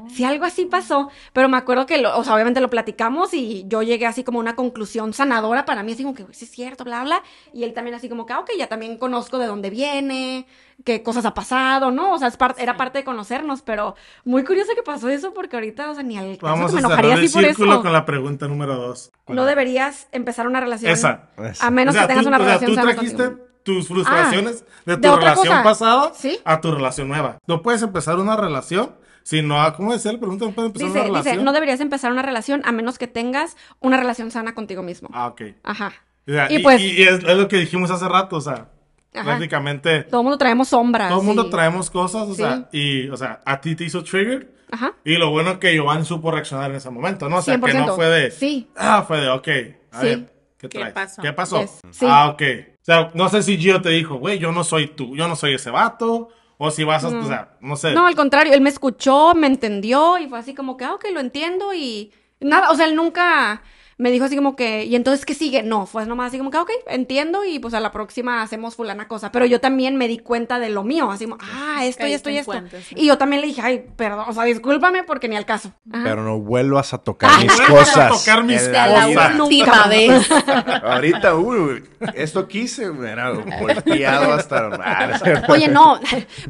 [0.09, 3.65] Sí, algo así pasó, pero me acuerdo que, lo, o sea, obviamente lo platicamos y
[3.67, 6.51] yo llegué así como a una conclusión sanadora para mí, así como que, sí es
[6.51, 9.47] cierto, bla, bla, y él también así como que, ah, ok, ya también conozco de
[9.47, 10.45] dónde viene,
[10.83, 12.13] qué cosas ha pasado, ¿no?
[12.13, 15.55] O sea, es par- era parte de conocernos, pero muy curioso que pasó eso porque
[15.55, 17.81] ahorita, o sea, ni al caso Vamos que a me enojaría así por círculo eso.
[17.81, 19.11] con la pregunta número dos.
[19.27, 20.91] No deberías empezar una relación.
[20.91, 21.29] Esa.
[21.61, 23.47] A menos O sea, que tengas tú- una o sea, relación tú sana trajiste contigo.
[23.63, 25.63] tus frustraciones de ¿de tu otra relación cosa?
[25.63, 26.39] pasada ¿Sí?
[26.45, 27.37] a tu relación nueva.
[27.47, 28.91] No puedes empezar una relación
[29.23, 29.55] si no...
[29.75, 30.45] ¿Cómo decía la pregunta?
[30.45, 31.45] ¿No puedes empezar Dice, una dice, relación?
[31.45, 35.09] no deberías empezar una relación a menos que tengas una relación sana contigo mismo.
[35.13, 35.41] Ah, ok.
[35.63, 35.93] Ajá.
[36.27, 38.67] O sea, Y y, pues- y es, es lo que dijimos hace rato, o sea,
[39.15, 39.23] Ajá.
[39.23, 41.09] prácticamente Todo el mundo traemos sombras.
[41.09, 42.37] todo el mundo y- traemos cosas, o Sí.
[42.37, 44.53] sea, y, o sea, a ti te hizo trigger.
[44.71, 44.93] Ajá.
[45.05, 47.37] Y lo bueno es que Giovanni supo reaccionar en ese momento, ¿no?
[47.37, 47.85] O sea, que 100%.
[47.87, 48.31] no fue de.
[48.31, 48.67] Sí.
[48.75, 49.47] Ah, fue de, ok.
[49.91, 50.05] A Sí.
[50.07, 50.93] ver, ¿qué ¿Qué traes?
[50.93, 51.21] pasó?
[51.21, 51.61] ¿Qué pasó?
[51.61, 51.79] Yes.
[51.91, 52.05] Sí.
[52.09, 52.41] Ah, ok.
[52.81, 55.35] O sea, no sé si Gio te dijo, güey, yo no soy tú, yo no
[55.35, 56.29] soy ese vato.
[56.57, 57.91] O si vas a, o sea, no sé.
[57.93, 61.05] No, al contrario, él me escuchó, me entendió y fue así como que, ah, ok,
[61.13, 63.61] lo entiendo y nada, o sea, él nunca
[63.97, 65.63] me dijo así como que, ¿y entonces qué sigue?
[65.63, 69.07] No, fue nomás así como que, ok, entiendo y pues a la próxima hacemos fulana
[69.07, 69.31] cosa.
[69.31, 72.29] Pero yo también me di cuenta de lo mío, así como, ah, esto y esto
[72.29, 72.51] y esto.
[72.51, 72.95] cuenta, sí.
[72.97, 75.71] Y yo también le dije, ay, perdón, o sea, discúlpame porque ni al caso.
[75.91, 76.03] Ajá.
[76.03, 78.25] Pero no vuelvas a tocar mis no vuelvas a cosas.
[78.25, 79.09] tocar mis La, la cosas.
[79.09, 79.43] vida.
[79.43, 79.87] última Nunca.
[79.87, 80.29] vez.
[80.83, 81.83] Ahorita, uy,
[82.15, 85.45] esto quise, era golpeado hasta...
[85.47, 85.99] Oye, no,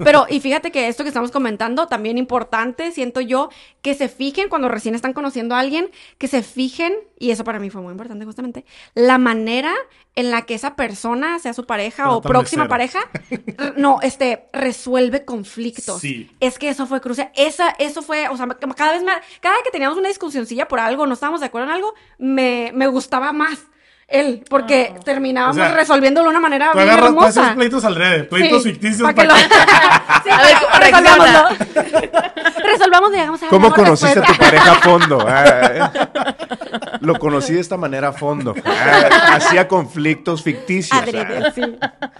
[0.03, 3.49] pero y fíjate que esto que estamos comentando, también importante, siento yo,
[3.81, 7.59] que se fijen cuando recién están conociendo a alguien, que se fijen, y eso para
[7.59, 8.65] mí fue muy importante justamente,
[8.95, 9.71] la manera
[10.15, 14.47] en la que esa persona, sea su pareja Trata o próxima pareja, r- no, este,
[14.53, 16.01] resuelve conflictos.
[16.01, 16.31] Sí.
[16.39, 17.31] Es que eso fue crucial.
[17.35, 20.79] Esa, eso fue, o sea, me- cada vez más, cada que teníamos una discusioncilla por
[20.79, 23.59] algo, no estábamos de acuerdo en algo, me, me gustaba más
[24.07, 27.55] él, porque terminábamos O sea, resolviéndolo de una manera Tú bien agarras tú haces hermosa.
[27.55, 29.55] pleitos al revés, pleitos Sí, ficticios pa' que para lo- que...
[30.23, 31.65] Sí, A ver, resolvámoslo.
[32.71, 35.25] Resolvamos y hagamos algo ¿Cómo conociste a tu pareja a fondo?
[35.35, 35.91] Ah.
[37.01, 38.53] Lo conocí de esta manera a fondo.
[38.63, 41.61] Ah, hacía conflictos ficticios Adrede, ah, sí.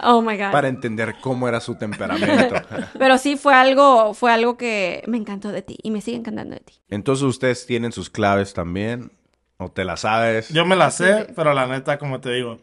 [0.02, 0.52] Oh my God.
[0.52, 2.54] para entender cómo era su temperamento.
[2.98, 6.54] Pero sí fue algo, fue algo que me encantó de ti y me sigue encantando
[6.54, 6.74] de ti.
[6.88, 9.12] Entonces ustedes tienen sus claves también.
[9.58, 10.50] ¿O te las sabes?
[10.50, 12.58] Yo me la sé, pero la neta, como te digo,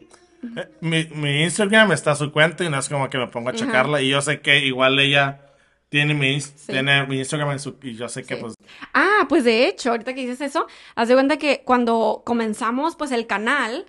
[0.56, 3.52] eh, mi, mi Instagram está su cuenta y no es como que me pongo a
[3.52, 4.00] checarla.
[4.00, 5.40] Y yo sé que igual ella
[5.94, 6.50] tiene mi, Sí.
[6.66, 8.40] tiene mi Instagram en su, y yo sé que Sí.
[8.40, 8.54] pues
[8.92, 10.66] Ah, pues de hecho, ahorita que dices eso,
[10.96, 13.86] haz de cuenta que cuando comenzamos pues el canal,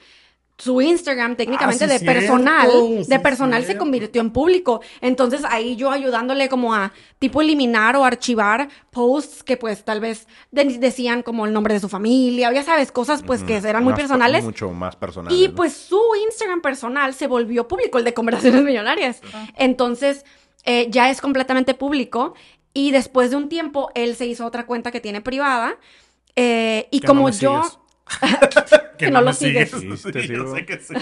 [0.58, 4.82] su Instagram técnicamente Ah, sí, de cierto, personal, sí, de personal se convirtió en público.
[5.02, 10.28] Entonces ahí yo ayudándole como a tipo eliminar o archivar posts que pues tal vez
[10.52, 13.84] de- decían como el nombre de su familia o ya sabes, cosas pues que eran
[13.84, 14.44] muy personales.
[14.46, 15.38] Mucho más personales.
[15.38, 15.56] Y ¿no?
[15.56, 19.22] pues su Instagram personal se volvió público, el de Conversaciones Millonarias.
[19.58, 20.24] Entonces,
[20.66, 22.34] eh, ya es completamente público.
[22.74, 25.78] Y después de un tiempo, él se hizo otra cuenta que tiene privada.
[26.36, 27.62] eh, y Que como no yo.
[28.98, 29.72] que no lo sigues.
[29.72, 30.02] sigues.
[30.02, 30.56] Sí, te Sí, yo sigo.
[30.56, 30.94] sé que sí.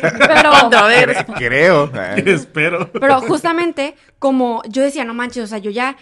[0.00, 1.26] Pero, Controversia.
[1.36, 1.90] Creo.
[2.16, 2.90] Espero.
[2.92, 5.96] pero justamente, como yo decía, no manches, o sea, yo ya.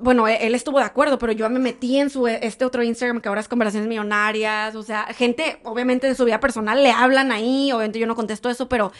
[0.00, 3.20] Bueno, e- él estuvo de acuerdo, pero yo me metí en su este otro Instagram
[3.20, 4.74] que ahora es Conversaciones Millonarias.
[4.74, 7.70] O sea, gente, obviamente, de su vida personal le hablan ahí.
[7.72, 8.90] Obviamente yo no contesto eso, pero,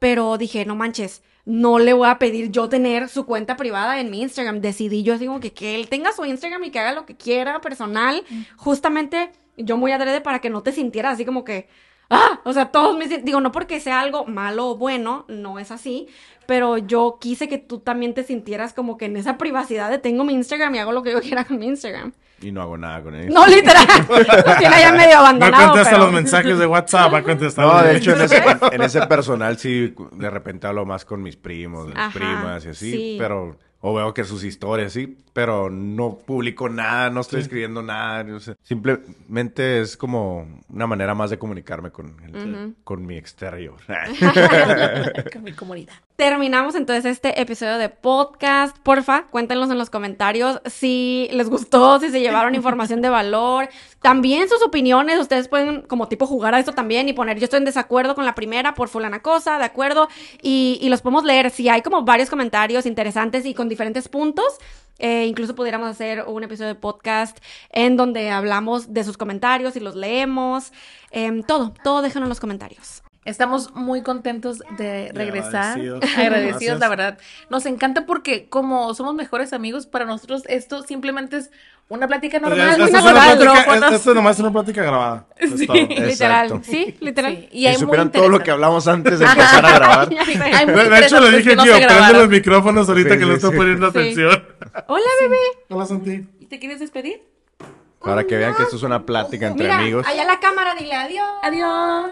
[0.00, 4.10] pero dije, no manches, no le voy a pedir yo tener su cuenta privada en
[4.10, 4.60] mi Instagram.
[4.60, 7.16] Decidí yo así como que, que él tenga su Instagram y que haga lo que
[7.16, 8.24] quiera personal.
[8.56, 11.68] Justamente yo muy adrede para que no te sintieras así como que,
[12.08, 15.58] ah, o sea, todos me sien- digo, no porque sea algo malo o bueno, no
[15.58, 16.08] es así,
[16.46, 20.24] pero yo quise que tú también te sintieras como que en esa privacidad de tengo
[20.24, 22.12] mi Instagram y hago lo que yo quiera con mi Instagram.
[22.42, 23.28] Y no hago nada con él.
[23.28, 23.86] No, literal.
[24.08, 25.66] Lo tiene ya medio No abandonado.
[25.68, 27.20] contesta pero- los mensajes de WhatsApp, va.
[27.20, 31.36] No, de hecho, en ese, en ese personal sí, de repente hablo más con mis
[31.36, 33.16] primos, mis Ajá, primas y así, sí.
[33.18, 38.24] pero, o veo que sus historias, sí, pero no publico nada, no estoy escribiendo nada,
[38.62, 43.76] simplemente es como una manera más de comunicarme con, el- con mi exterior.
[45.32, 45.94] Con mi comunidad.
[46.20, 48.76] Terminamos entonces este episodio de podcast.
[48.80, 53.70] Porfa, cuéntenos en los comentarios si les gustó, si se llevaron información de valor.
[54.02, 55.18] También sus opiniones.
[55.18, 58.26] Ustedes pueden como tipo jugar a esto también y poner yo estoy en desacuerdo con
[58.26, 60.08] la primera por fulana cosa, de acuerdo.
[60.42, 61.50] Y, los podemos leer.
[61.50, 64.58] Si hay como varios comentarios interesantes y con diferentes puntos.
[64.98, 67.38] eh, incluso pudiéramos hacer un episodio de podcast
[67.70, 70.70] en donde hablamos de sus comentarios y los leemos.
[71.12, 73.02] Em, todo, todo déjenlo en los comentarios.
[73.26, 75.78] Estamos muy contentos de regresar.
[75.78, 76.04] agradecidos.
[76.18, 77.18] Agradecidos, la verdad.
[77.50, 81.50] Nos encanta porque como somos mejores amigos, para nosotros esto simplemente es
[81.90, 85.26] una plática normal, esto, es es- esto nomás es una plática grabada.
[85.36, 85.66] Es Sí.
[85.66, 86.60] Literal.
[86.64, 87.36] Sí, literal.
[87.36, 90.08] Sí, Y, hay muy supieran todo lo que hablamos antes de empezar a grabar.
[90.08, 92.20] De, hecho, le dije que prende grabaron.
[92.20, 93.56] los micrófonos ahorita Sí, que le sí, estoy sí.
[93.56, 93.98] poniendo Sí.
[93.98, 94.44] atención.
[94.86, 95.36] Hola, bebé.
[95.68, 96.26] Hola, Santi.
[96.38, 97.22] ¿Y te quieres despedir?
[98.00, 100.06] Para que vean que esto es una plática entre Mira, amigos.
[100.06, 101.28] allá la cámara, dile adiós.
[101.42, 102.10] Adiós.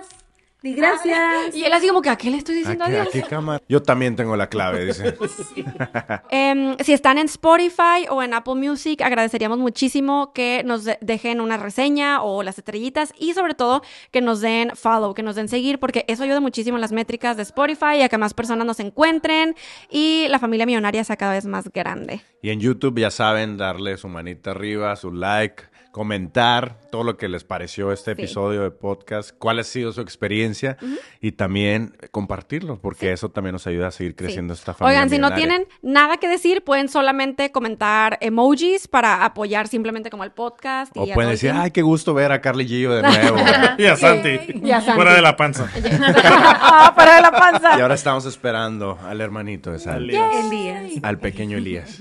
[0.62, 1.54] Y gracias.
[1.54, 3.08] Y él así como que, ¿a qué le estoy ¿A diciendo a adiós?
[3.12, 3.62] qué cámara?
[3.68, 5.16] Yo también tengo la clave, dice.
[6.30, 11.40] Em, si están en Spotify o en Apple Music, agradeceríamos muchísimo que nos de- dejen
[11.40, 15.48] una reseña o las estrellitas y sobre todo que nos den follow, que nos den
[15.48, 18.66] seguir, porque eso ayuda muchísimo en las métricas de Spotify y a que más personas
[18.66, 19.54] nos encuentren
[19.90, 22.20] y la familia millonaria sea cada vez más grande.
[22.42, 27.28] Y en YouTube ya saben darle su manita arriba, su like, comentar todo lo que
[27.28, 28.22] les pareció este Sí.
[28.22, 30.76] episodio de podcast, cuál ha sido su experiencia
[31.20, 34.60] y también compartirlo, porque eso también nos ayuda a seguir creciendo Sí.
[34.60, 34.98] esta familia.
[35.00, 40.24] Oigan, si no tienen nada que decir, pueden solamente comentar emojis para apoyar simplemente como
[40.24, 40.94] el podcast.
[40.96, 43.38] Y O a pueden decir, ay, qué gusto ver a Carly Gillo de nuevo.
[43.78, 44.38] Y a Santi.
[44.62, 44.94] Y a Santi.
[44.96, 45.68] Fuera de la panza.
[46.14, 47.78] ah, para de la panza.
[47.78, 49.78] y ahora estamos esperando al hermanito de.
[49.78, 50.92] Elías.
[51.02, 52.00] al pequeño Elías.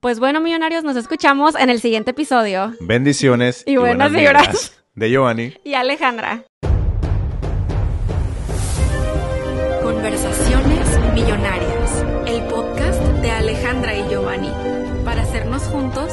[0.00, 2.72] Pues bueno, millonarios, nos escuchamos en el siguiente episodio.
[2.80, 4.46] Bendiciones Y buenas vibras.
[4.46, 5.54] vibras de Giovanni.
[5.62, 6.44] Y Alejandra.
[9.82, 14.50] Conversaciones Millonarias, el podcast de Alejandra y Giovanni,
[15.04, 16.12] para hacernos juntos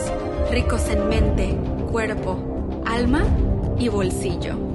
[0.52, 1.58] ricos en mente,
[1.90, 3.24] cuerpo, alma
[3.80, 4.67] y bolsillo.